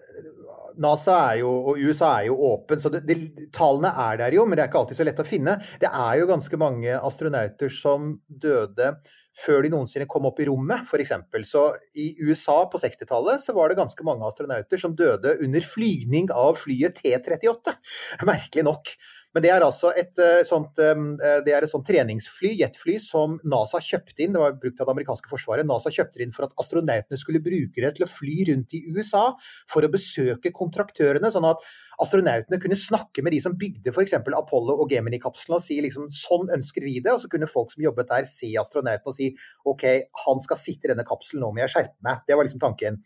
[0.77, 4.57] NASA jo, og USA er jo åpen, så det, det, tallene er der jo, men
[4.57, 5.57] det er ikke alltid så lett å finne.
[5.81, 8.93] Det er jo ganske mange astronauter som døde
[9.37, 11.13] før de noensinne kom opp i rommet, f.eks.
[11.49, 11.63] Så
[11.99, 16.57] i USA på 60-tallet så var det ganske mange astronauter som døde under flygning av
[16.59, 17.75] flyet T-38.
[18.31, 18.95] Merkelig nok.
[19.37, 21.01] Men det er altså et eh, sånt, eh,
[21.45, 24.31] er et sånt treningsfly, jetfly, som NASA kjøpte inn.
[24.33, 25.67] Det var brukt av det amerikanske forsvaret.
[25.69, 29.27] NASA kjøpte inn for at astronautene skulle bruke det til å fly rundt i USA
[29.69, 31.61] for å besøke kontraktørene, sånn at
[32.01, 34.17] astronautene kunne snakke med de som bygde f.eks.
[34.25, 37.13] Apollo og Gemini-kapslene og si liksom sånn ønsker vi det.
[37.13, 39.35] Og så kunne folk som jobbet der se astronauten og si
[39.69, 39.85] OK,
[40.25, 42.25] han skal sitte i denne kapselen, nå må jeg skjerpe meg.
[42.25, 43.03] Det var liksom tanken.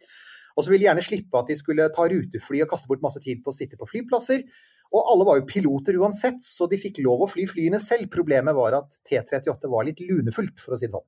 [0.55, 3.19] Og så ville de gjerne slippe at de skulle ta rutefly og kaste bort masse
[3.23, 4.47] tid på å sitte på flyplasser.
[4.91, 8.09] Og alle var jo piloter uansett, så de fikk lov å fly flyene selv.
[8.11, 11.07] Problemet var at T38 var litt lunefullt, for å si det sånn.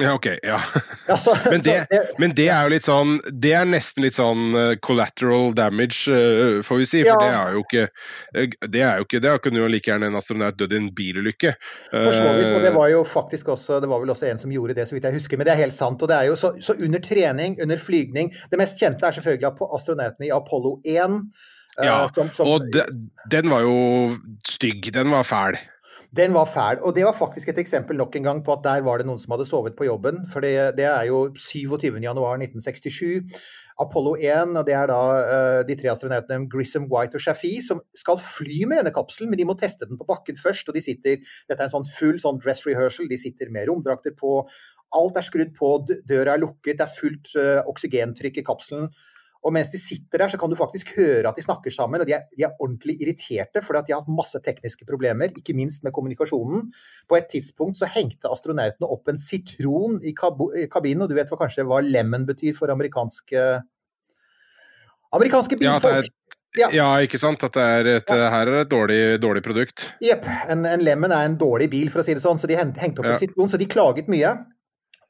[0.00, 0.56] Ja, ok, ja.
[1.08, 4.02] Ja, så, Men det, så det, men det er jo litt sånn Det er nesten
[4.02, 7.02] litt sånn eh, collateral damage, eh, får vi si.
[7.04, 7.18] For Ja.
[7.20, 9.34] det er jo ikke eh, Det er jo ikke det.
[9.44, 11.52] Kunne jo like gjerne en astronaut dødd i en bilulykke.
[11.92, 14.42] For så vidt, og det Eh, var jo faktisk også Det var vel også en
[14.42, 15.38] som gjorde det, så vidt jeg husker.
[15.38, 16.02] Men det er helt sant.
[16.02, 19.52] Og det er jo så, så under trening, under flygning Det mest kjente er selvfølgelig
[19.78, 21.20] astronautene i Apollo 1.
[21.78, 22.82] eh, Ja, som, som, og de,
[23.30, 23.76] den var jo
[24.48, 24.92] stygg.
[24.94, 25.54] Den var fæl.
[26.14, 26.78] Den var fæl.
[26.82, 29.18] Og det var faktisk et eksempel nok en gang på at der var det noen
[29.18, 30.28] som hadde sovet på jobben.
[30.32, 33.34] For det, det er jo 27.1.1967.
[33.80, 37.80] Apollo 1, og det er da uh, de tre astronautene Grissom, White og Shafi som
[37.98, 40.68] skal fly med denne kapselen, men de må teste den på bakken først.
[40.70, 41.18] og de sitter,
[41.48, 44.44] Dette er en sånn full sånn dress rehearsal, de sitter med romdrakter på.
[44.94, 45.72] Alt er skrudd på,
[46.06, 48.86] døra er lukket, det er fullt uh, oksygentrykk i kapselen.
[49.44, 52.08] Og mens de sitter der, så kan du faktisk høre at de snakker sammen, og
[52.08, 55.56] de er, de er ordentlig irriterte fordi at de har hatt masse tekniske problemer, ikke
[55.56, 56.70] minst med kommunikasjonen.
[57.10, 61.28] På et tidspunkt så hengte astronautene opp en sitron i, i kabinen, og du vet
[61.28, 63.44] hva kanskje hva lemon betyr for amerikanske
[65.14, 66.04] Amerikanske Ja, bilfolk.
[66.04, 66.08] er,
[66.54, 66.68] Ja.
[66.70, 67.42] ja, ikke sant?
[67.42, 69.88] At det er et, her er et dårlig, dårlig produkt.
[70.02, 70.24] Jepp.
[70.50, 73.02] En, en Lemon er en dårlig bil, for å si det sånn, så de hengte
[73.02, 73.14] opp Ja.
[73.16, 74.30] en sitron, så de klaget mye.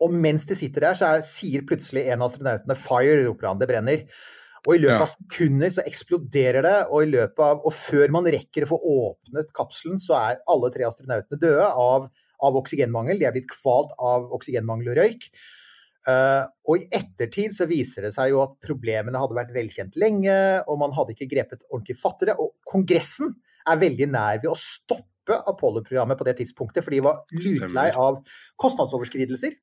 [0.03, 3.61] Og mens de sitter der, så er, sier plutselig en av astronautene 'fire', roper han,
[3.61, 4.07] det brenner.
[4.65, 8.29] Og i løpet av sekunder så eksploderer det, og i løpet av, og før man
[8.33, 12.07] rekker å få åpnet kapselen, så er alle tre astronautene døde av,
[12.41, 13.21] av oksygenmangel.
[13.21, 15.29] De er blitt kvalt av oksygenmangel og røyk.
[16.05, 20.37] Uh, og i ettertid så viser det seg jo at problemene hadde vært velkjent lenge,
[20.69, 22.39] og man hadde ikke grepet ordentlig fatt i det.
[22.41, 23.37] Og Kongressen
[23.69, 28.21] er veldig nær ved å stoppe Apollo-programmet på det tidspunktet, for de var lutlei av
[28.61, 29.57] kostnadsoverskridelser.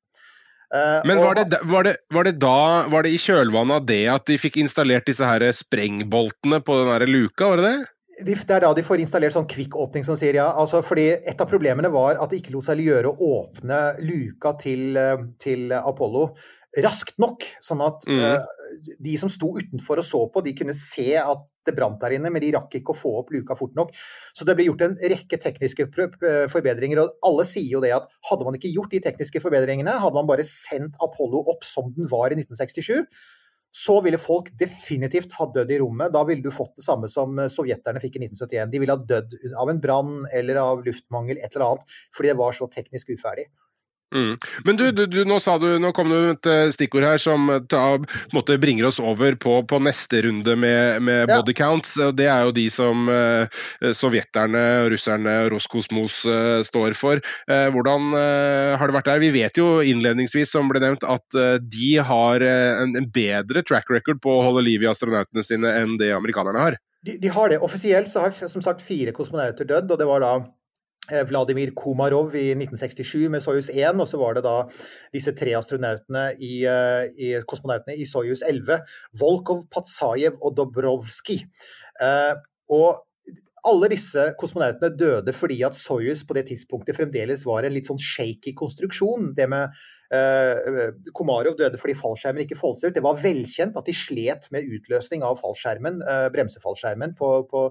[0.72, 4.04] Eh, Men var det, var, det, var det da Var det i kjølvannet av det
[4.08, 7.80] at de fikk installert disse her sprengboltene på den der luka, var det det?
[8.22, 10.46] det er da de får installert sånn kvikkåpning som sier ja.
[10.54, 14.52] Altså fordi et av problemene var at det ikke lot seg gjøre å åpne luka
[14.60, 16.28] til, eh, til Apollo
[16.84, 17.44] raskt nok.
[17.64, 18.46] Sånn at Mhm.
[18.80, 22.30] De som sto utenfor og så på, de kunne se at det brant der inne,
[22.32, 23.92] men de rakk ikke å få opp luka fort nok.
[24.34, 25.86] Så det ble gjort en rekke tekniske
[26.52, 30.18] forbedringer, og alle sier jo det at hadde man ikke gjort de tekniske forbedringene, hadde
[30.18, 33.06] man bare sendt Apollo opp som den var i 1967,
[33.72, 36.12] så ville folk definitivt ha dødd i rommet.
[36.12, 38.72] Da ville du fått det samme som eh, sovjeterne fikk i 1971.
[38.72, 42.40] De ville ha dødd av en brann eller av luftmangel, et eller annet, fordi det
[42.42, 43.48] var så teknisk uferdig.
[44.12, 44.34] Mm.
[44.66, 47.48] Men du, du, du nå, sa du, nå kom det et eh, stikkord her som
[47.50, 47.96] eh, ta,
[48.36, 51.38] måte bringer oss over på, på neste runde med, med Ja.
[51.38, 51.94] body counts.
[52.12, 53.48] Det er jo de som eh,
[53.96, 57.22] sovjeterne, russerne, Roskosmos eh, står for.
[57.48, 59.22] Eh, hvordan eh, har det vært der?
[59.24, 63.88] Vi vet jo innledningsvis, som ble nevnt, at eh, de har en, en bedre track
[63.92, 66.76] record på å holde liv i astronautene sine enn det amerikanerne har.
[67.02, 67.58] De, de har det.
[67.64, 70.34] Offisielt så har som sagt fire kosmonauter dødd, og det var da
[71.10, 74.54] Vladimir Komarov i 1967 med Soyuz 1, og så var det da
[75.12, 78.78] disse tre astronautene i, eh, i kosmonautene i Soyuz 11.
[79.18, 81.42] Volkov, Patsajev og Dobrovskij.
[82.00, 82.34] Eh,
[82.70, 83.02] og
[83.66, 88.00] alle disse kosmonautene døde fordi at Soyuz på det tidspunktet fremdeles var en litt sånn
[88.00, 89.32] shaky konstruksjon.
[89.36, 89.74] Det med
[90.14, 92.96] eh, Komarov døde fordi fallskjermen ikke foldet seg ut.
[92.98, 97.68] Det var velkjent at de slet med utløsning av fallskjermen, eh, bremsefallskjermen på, på,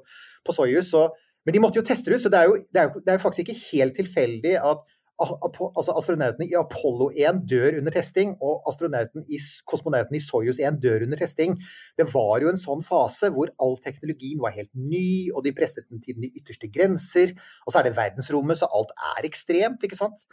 [0.47, 0.93] på Soyuz.
[0.93, 1.09] Så,
[1.45, 3.13] men de måtte jo teste det ut, så det er jo, det er jo, det
[3.13, 4.83] er jo faktisk ikke helt tilfeldig at
[5.21, 9.39] altså astronautene i Apollo 1 dør under testing, og astronauten i,
[9.69, 11.57] kosmonauten i Soyuz 1 dør under testing.
[11.99, 15.87] Det var jo en sånn fase hvor all teknologien var helt ny, og de presset
[15.89, 17.35] den til de ytterste grenser.
[17.65, 20.25] Og så er det verdensrommet, så alt er ekstremt, ikke sant.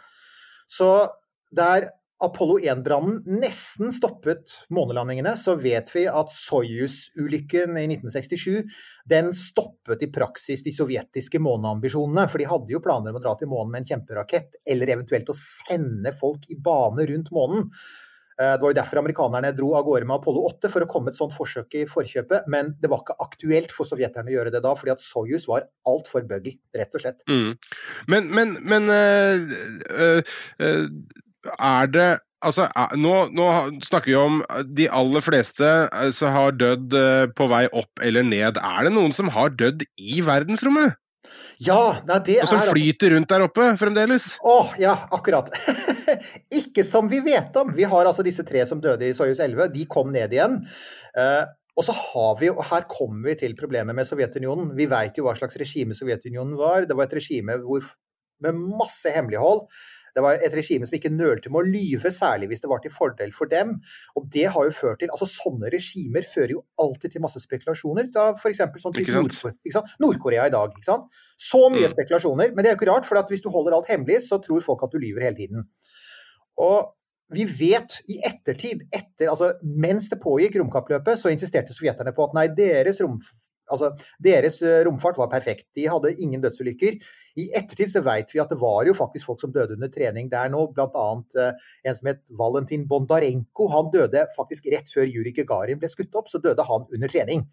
[0.69, 0.91] Så
[1.55, 1.91] der
[2.25, 8.75] Apollo 1-brannen nesten stoppet månelandingene, så vet vi at Soyuz-ulykken i 1967
[9.09, 12.27] den stoppet i praksis de sovjetiske måneambisjonene.
[12.27, 15.31] For de hadde jo planer om å dra til månen med en kjemperakett, eller eventuelt
[15.31, 17.69] å sende folk i bane rundt månen.
[18.39, 21.11] Eh, det var jo derfor amerikanerne dro av gårde med Apollo 8 for å komme
[21.11, 24.63] et sånt forsøk i forkjøpet, men det var ikke aktuelt for sovjeterne å gjøre det
[24.67, 27.25] da, fordi at Soyuz var altfor buggy, rett og slett.
[27.31, 27.57] Mm.
[28.11, 30.23] Men, men, men øh,
[30.63, 30.93] øh,
[31.57, 33.45] er det Altså, nå, nå,
[33.83, 34.37] snakker vi om
[34.79, 35.67] de aller fleste
[36.15, 36.95] som har dødd
[37.35, 38.61] på vei opp eller ned.
[38.63, 40.95] Er det noen som har dødd i verdensrommet?
[41.59, 44.37] Ja, nei, det er Og som flyter rundt der oppe fremdeles?
[44.47, 45.51] Å, ja, akkurat.
[46.61, 47.73] Ikke som vi vet om.
[47.75, 49.73] Vi har altså disse tre som døde i Soyuz 11.
[49.75, 50.61] De kom ned igjen.
[51.19, 51.43] Uh,
[51.79, 54.71] og så har vi, og her kommer vi til problemet med Sovjetunionen.
[54.79, 56.87] Vi veit jo hva slags regime Sovjetunionen var.
[56.87, 57.91] Det var et regime hvor,
[58.43, 59.67] med masse hemmelighold.
[60.19, 62.91] Det var et regime som ikke nølte med å lyve, særlig hvis det var til
[62.91, 63.77] fordel for dem.
[64.19, 68.11] Og det har jo ført til, altså Sånne regimer fører jo alltid til masse spekulasjoner.
[68.15, 68.65] da F.eks.
[68.83, 70.75] sånn til Nord-Korea i dag.
[70.75, 71.07] ikke sant?
[71.39, 71.95] Så mye mm.
[71.95, 72.51] spekulasjoner.
[72.51, 74.83] Men det er jo ikke rart, for hvis du holder alt hemmelig, så tror folk
[74.89, 75.69] at du lyver hele tiden.
[76.59, 76.95] Og
[77.35, 82.37] vi vet i ettertid, etter, altså mens det pågikk romkappløpet, så insisterte sovjeterne på at
[82.37, 83.19] nei, deres rom,
[83.73, 83.93] Altså,
[84.23, 85.67] deres eh, romfart var perfekt.
[85.77, 86.99] De hadde ingen dødsulykker.
[87.39, 90.31] I ettertid så vet vi at det var jo faktisk folk som døde under trening
[90.33, 91.09] der nå, bl.a.
[91.39, 93.69] Uh, en som het Valentin Bondarenko.
[93.75, 97.47] Han døde faktisk rett før Juri Gagarin ble skutt opp, så døde han under trening.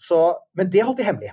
[0.00, 0.18] Så,
[0.58, 1.32] men det holdt de hemmelig.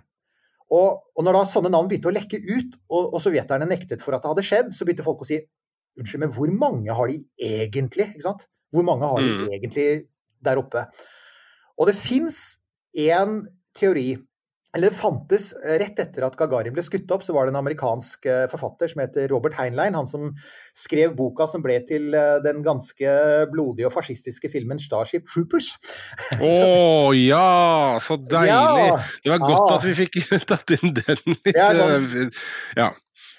[0.68, 4.16] Og, og, når da sånne navn begynte å lekke ut, og, og sovjeterne nektet for
[4.16, 5.42] at det hadde skjedd, så begynte folk å si
[5.98, 8.10] unnskyld, men hvor mange har de egentlig?
[8.14, 8.48] Ikke sant?
[8.76, 9.46] Hvor mange har de mm.
[9.58, 9.88] egentlig
[10.44, 10.84] der oppe?
[11.78, 12.58] Og det fins
[12.98, 13.46] en
[13.78, 14.10] teori
[14.78, 17.62] eller det fantes eh, Rett etter at Gagarin ble skutt opp, så var det en
[17.62, 19.96] amerikansk eh, forfatter som heter Robert Heinlein.
[19.98, 20.30] Han som
[20.78, 23.16] skrev boka som ble til eh, den ganske
[23.54, 25.74] blodige og fascistiske filmen 'Starship Troopers'.
[26.38, 27.98] Å oh, ja!
[28.04, 28.52] Så deilig!
[28.52, 29.80] Ja, det var godt ja.
[29.80, 30.22] at vi fikk
[30.52, 31.54] tatt inn den litt.
[31.56, 32.34] Ja, sånn,
[32.78, 32.92] ja.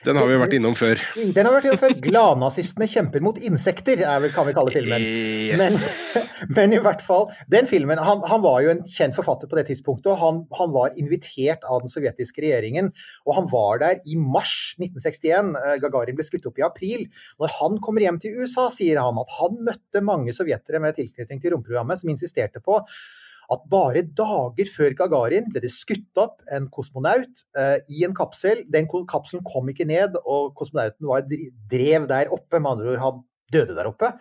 [0.06, 1.00] Den har vi vært innom før.
[1.16, 1.94] Den har vi vært innom før.
[2.04, 5.02] Gladnazistene kjemper mot insekter, er vel, kan vi kalle filmen.
[5.02, 5.58] Yes.
[5.58, 9.58] Men, men, i hvert fall, den filmen han, han, var jo en kjent forfatter på
[9.58, 12.92] det tidspunktet, og han, han, var invitert av den sovjetiske regjeringen.
[13.26, 15.54] Og han var der i mars 1961.
[15.58, 17.06] Eh, Gagarin ble skutt opp i april.
[17.42, 21.42] Når han kommer hjem til USA, sier han at han møtte mange sovjetere med tilknytning
[21.42, 22.78] til romprogrammet som insisterte på
[23.54, 28.64] at bare dager før Gagarin ble det skutt opp en kosmonaut eh, i en kapsel.
[28.68, 32.60] Den kapselen kom ikke ned, og kosmonauten var drev der oppe.
[32.60, 33.22] Med andre ord, han
[33.54, 34.12] døde der oppe.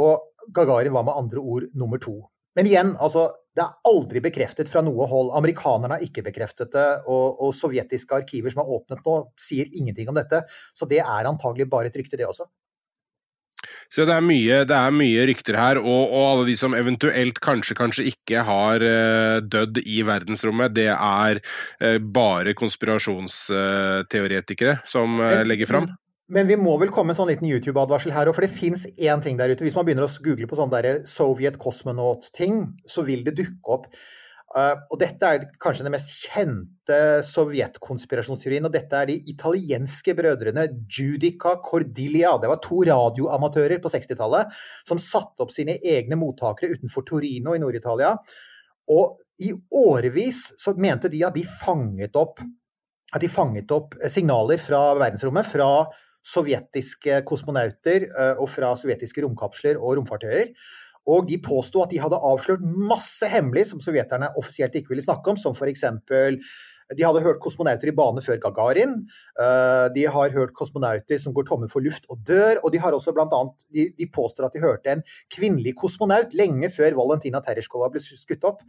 [0.00, 2.22] Og Gagarin var med andre ord nummer to.
[2.56, 5.32] Men igjen, altså, det er aldri bekreftet fra noe hold.
[5.36, 10.10] Amerikanerne har ikke bekreftet det, og, og sovjetiske arkiver som er åpnet nå, sier ingenting
[10.10, 10.44] om dette.
[10.74, 12.48] Så det er antagelig bare et rykte, det også.
[13.92, 17.40] Så det er mye, det er mye rykter her, og, og, alle de som eventuelt
[17.44, 25.42] kanskje, kanskje ikke har uh, dødd i verdensrommet, det er uh, bare konspirasjonsteoretikere som uh,
[25.46, 25.88] legger fram.
[26.34, 28.82] Men vi må vel komme med en sånn liten YouTube-advarsel her òg, for det fins
[28.96, 29.64] én ting der ute.
[29.66, 32.54] Hvis man begynner å google på sånn Soviet Cosmonaut-ting,
[32.88, 33.96] så vil det dukke opp Uh,
[34.54, 38.68] og dette er kanskje den mest kjente sovjetkonspirasjonsteorien.
[38.68, 42.36] Og dette er de italienske brødrene Judica Cordilia.
[42.38, 44.54] Det var to radioamatører på 60-tallet
[44.86, 48.14] som satte opp sine egne mottakere utenfor Torino i Nord-Italia.
[48.94, 52.38] Og i årevis så mente de at de fanget opp,
[53.18, 55.50] de fanget opp signaler fra verdensrommet.
[55.50, 55.70] fra
[56.24, 60.54] sovjetiske kosmonauter uh, og fra sovjetiske romkapsler og romfartøyer.
[61.10, 65.34] Og de påsto at de hadde avslørt masse hemmelig som sovjeterne offisielt ikke ville snakke
[65.34, 65.84] om, som f.eks.
[66.92, 68.96] De hadde hørt kosmonauter i bane før Gagarin.
[69.40, 72.60] Eh, de har hørt kosmonauter som går tomme for luft og dør.
[72.62, 76.36] Og de har også blant annet, de, de påstår at de hørte en kvinnelig kosmonaut
[76.36, 78.60] lenge før Valentina Tereshkova ble skutt opp.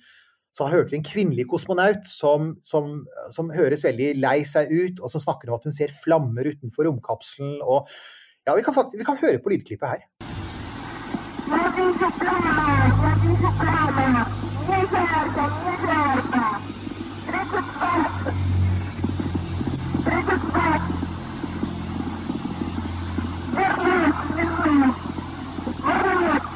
[0.56, 3.02] Så hørte de en kvinnelig kosmonaut som, som,
[3.36, 6.88] som, høres veldig lei seg ut, og som snakker om at hun ser flammer utenfor
[6.88, 7.60] romkapselen.
[7.60, 7.92] Og
[8.48, 10.45] ja, vi kan, vi kan høre på lydklippet her.
[11.52, 12.56] Ładnie plama,
[13.04, 14.26] ładnie plama.
[14.70, 16.60] Nie żarta, nie żarta.
[17.34, 18.32] Rekord walki.
[20.06, 20.94] Rekord walki.
[23.56, 24.96] Вернуть, вернуть.
[25.86, 26.56] Вернуть.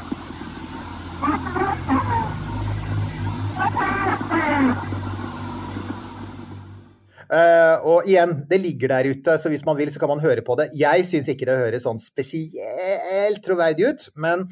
[7.30, 10.42] Uh, og igjen, det ligger der ute, så hvis man vil, så kan man høre
[10.42, 10.72] på det.
[10.74, 14.48] Jeg syns ikke det høres sånn spesielt troverdig ut, men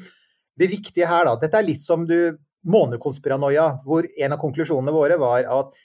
[0.58, 2.36] det viktige her, da Dette er litt som du
[2.68, 5.76] månekonspiranoia, hvor en av konklusjonene våre var at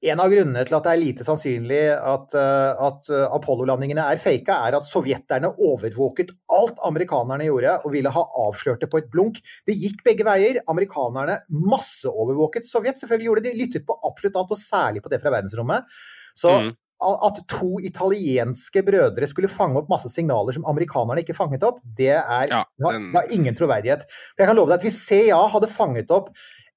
[0.00, 4.20] en av grunnene til at det er lite sannsynlig at, uh, at uh, Apollo-landingene er
[4.22, 9.10] faka, er at sovjeterne overvåket alt amerikanerne gjorde og ville ha avslørt det på et
[9.12, 9.42] blunk.
[9.68, 10.62] Det gikk begge veier.
[10.72, 12.96] Amerikanerne masseovervåket Sovjet.
[13.00, 16.00] Selvfølgelig gjorde de lyttet på absolutt alt, og særlig på det fra verdensrommet.
[16.38, 16.72] Så Mm.
[17.00, 22.10] At to italienske brødre skulle fange opp masse signaler som amerikanerne ikke fanget opp, det
[22.16, 24.02] er Ja, den- det har ingen troverdighet.
[24.36, 26.28] For Jeg kan love deg at hvis CIA hadde fanget opp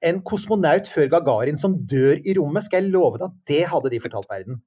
[0.01, 3.89] en kosmonaut før Gagarin som dør i rommet, skal jeg love deg at det hadde
[3.89, 4.61] de fortalt verden.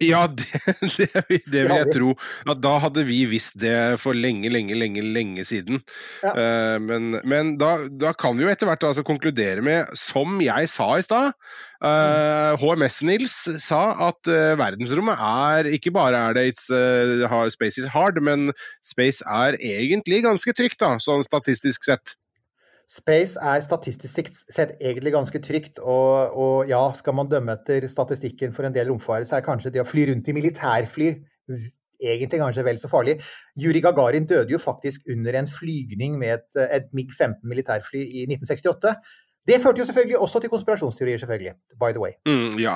[0.00, 0.46] Ja, det,
[0.96, 1.08] det,
[1.44, 2.12] det vil jeg tro.
[2.48, 5.82] At da hadde vi visst det for lenge, lenge, lenge lenge siden.
[6.24, 6.32] Ja.
[6.32, 10.70] Eh, men men da, da kan vi jo etter hvert altså konkludere med, som jeg
[10.72, 11.34] sa i stad
[11.84, 17.90] uh, HMS-Nils sa at uh, verdensrommet er Ikke bare er det it's, eh, space is
[17.94, 18.52] hard, men
[18.84, 22.16] space er egentlig ganske trygt, da, sånn statistisk sett.
[22.90, 28.56] Space er statistisk sett egentlig ganske trygt, og, og ja, skal man dømme etter statistikken
[28.56, 31.12] for en del romfarere, så er kanskje det å fly rundt i militærfly
[32.00, 33.18] egentlig kanskje vel så farlig.
[33.60, 38.94] Yuri Gagarin døde jo faktisk under en flygning med et, et MiG-15 militærfly i 1968.
[39.48, 41.54] Det førte jo selvfølgelig også til konspirasjonsteorier, selvfølgelig.
[41.80, 42.12] By the way.
[42.28, 42.74] Mm, ja,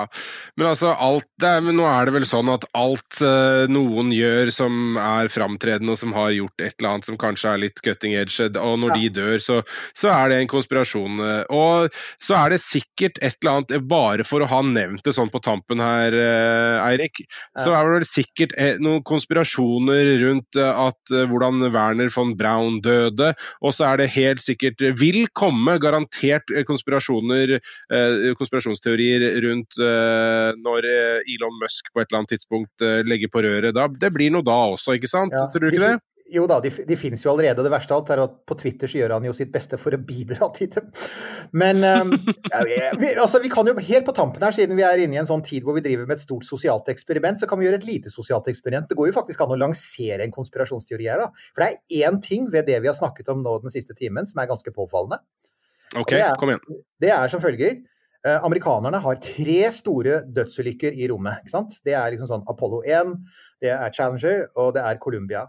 [0.57, 4.51] men altså alt er, men Nå er det vel sånn at alt eh, noen gjør
[4.55, 8.15] som er framtredende og som har gjort et eller annet som kanskje er litt cutting
[8.17, 8.97] edge, og når Ja.
[9.03, 9.59] de dør, så,
[9.95, 11.21] så er det en konspirasjon.
[11.21, 11.91] eh, Og
[12.23, 15.43] så er det sikkert et eller annet, bare for å ha nevnt det sånn på
[15.45, 17.21] tampen her, eh, Eirik,
[17.61, 22.81] så er det vel sikkert eh, noen konspirasjoner rundt eh, at hvordan Werner von Braun
[22.85, 30.51] døde, og så er det helt sikkert vil komme garantert konspirasjoner eh, konspirasjonsteorier rundt eh,
[30.61, 33.75] når eh, Elon Musk på et eller annet tidspunkt eh, legger på røret.
[33.77, 35.35] Da, det blir noe da også, ikke sant?
[35.35, 36.03] Ja, Tror du ikke det?
[36.33, 37.61] Jo da, de, de finnes jo allerede.
[37.61, 39.77] og Det verste av alt er at på Twitter så gjør han jo sitt beste
[39.81, 40.87] for å bidra til dem.
[41.53, 42.15] Men um,
[42.53, 45.21] ja, vi, altså, vi kan jo helt på tampen her, siden vi er inne i
[45.21, 47.83] en sånn tid hvor vi driver med et stort sosialt eksperiment, så kan vi gjøre
[47.83, 48.89] et lite sosialt eksperiment.
[48.89, 51.47] Det går jo faktisk an å lansere en konspirasjonsteori her, da.
[51.53, 54.29] For det er én ting ved det vi har snakket om nå den siste timen
[54.31, 55.21] som er ganske påfallende.
[55.97, 56.83] Ok, det er- kom igjen.
[57.01, 57.83] Det er som følger.
[58.25, 61.43] Eh, amerikanerne har tre store dødsulykker i rommet.
[61.45, 61.81] ikke sant?
[61.85, 63.19] Det er liksom sånn Apollo 1,
[63.61, 65.45] det er Challenger og det er Columbia.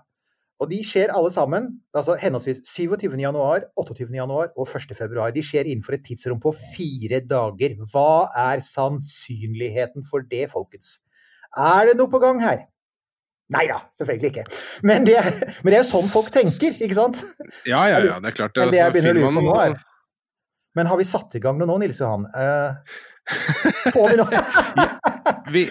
[0.59, 3.19] Og de skjer alle sammen, altså henholdsvis 27.
[3.19, 4.13] januar, 28.
[4.15, 4.95] januar og 1.
[4.95, 5.31] februar.
[5.31, 7.75] De skjer innenfor et tidsrom på fire dager.
[7.91, 10.99] Hva er sannsynligheten for det, folkens?
[11.57, 12.65] Er det noe på gang her?
[13.51, 14.45] Nei da, selvfølgelig ikke.
[14.83, 17.19] Men det, er, men det er sånn folk tenker, ikke sant?
[17.67, 18.55] Ja, ja, ja, det er klart.
[18.57, 19.75] Men det jeg begynner å lure på nå, er
[20.75, 22.27] Men har vi satt i gang noe nå, Nils Johan?
[22.35, 22.97] Eh,
[23.95, 24.41] får vi noe?
[25.55, 25.63] vi,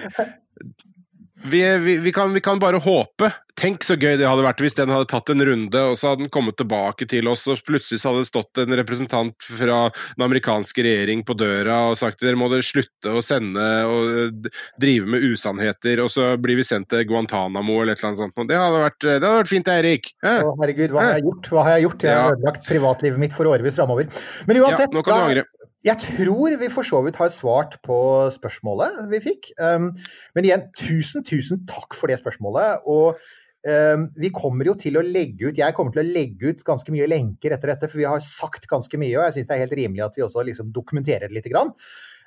[1.45, 3.31] vi, vi, vi, kan, vi kan bare håpe.
[3.55, 6.25] Tenk så gøy det hadde vært hvis den hadde tatt en runde, og så hadde
[6.25, 9.77] den kommet tilbake til oss, og plutselig så hadde det stått en representant fra
[10.17, 14.51] den amerikanske regjering på døra og sagt dere må dere slutte å sende og eh,
[14.83, 18.49] drive med usannheter, og så blir vi sendt til Guantánamo eller et eller annet sånt.
[18.51, 20.11] Det hadde vært, det hadde vært fint, Eirik.
[20.27, 20.41] Eh?
[20.43, 21.53] Å, herregud, hva har jeg gjort?
[21.55, 22.09] Hva har jeg gjort?
[22.09, 22.35] Jeg har Ja.
[22.35, 24.11] ødelagt privatlivet mitt for årevis framover.
[24.51, 25.47] Men uansett, Ja, nå kan du angre.
[25.85, 27.97] Jeg tror vi for så vidt har svart på
[28.35, 29.51] spørsmålet vi fikk.
[29.61, 29.91] Um,
[30.37, 32.87] men igjen, tusen, tusen takk for det spørsmålet.
[32.89, 33.21] Og
[33.69, 36.95] um, vi kommer jo til å legge ut Jeg kommer til å legge ut ganske
[36.95, 39.65] mye lenker etter dette, for vi har sagt ganske mye, og jeg syns det er
[39.67, 41.75] helt rimelig at vi også liksom dokumenterer det lite grann.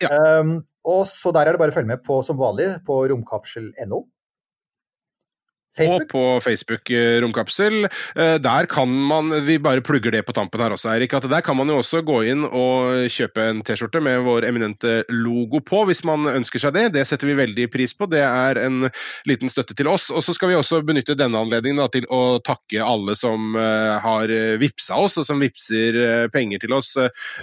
[0.05, 4.05] Um, og så der er det bare å følge med på som vanlig på romkapsel.no.
[5.85, 6.89] Og på Facebook
[7.21, 7.85] Romkapsel.
[8.15, 11.13] Eh, Der kan man Vi bare plugger det på tampen her også, Eirik.
[11.13, 15.03] At der kan man jo også gå inn og kjøpe en T-skjorte med vår eminente
[15.09, 16.85] logo på, hvis man ønsker seg det.
[16.93, 18.07] Det setter vi veldig pris på.
[18.09, 18.89] Det er en
[19.27, 20.09] liten støtte til oss.
[20.09, 23.97] Og så skal vi også benytte denne anledningen da, til å takke alle som eh,
[24.03, 26.93] har vippsa oss, og som vippser eh, penger til oss.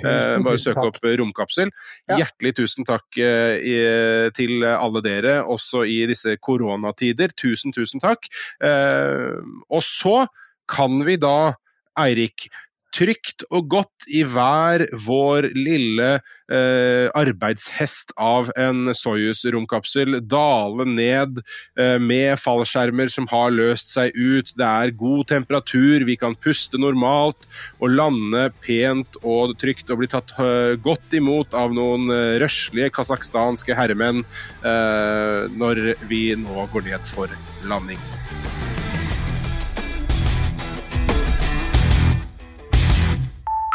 [0.02, 1.70] Bare tusen søk opp Romkapsel.
[2.08, 2.18] Ja.
[2.22, 7.32] Hjertelig tusen takk til alle dere, også i disse koronatider.
[7.36, 8.23] Tusen, tusen takk.
[8.64, 10.24] Eh, og så
[10.70, 11.54] kan vi da,
[12.00, 12.48] Eirik,
[12.94, 16.08] trygt og godt i hver vår lille
[16.52, 21.40] eh, arbeidshest av en Soyuz-romkapsel dale ned
[21.80, 24.54] eh, med fallskjermer som har løst seg ut.
[24.56, 27.48] Det er god temperatur, vi kan puste normalt
[27.80, 32.92] og lande pent og trygt og bli tatt eh, godt imot av noen eh, røslige
[32.94, 37.32] kasakhstanske herremenn eh, når vi nå går ned for
[37.64, 38.00] landing.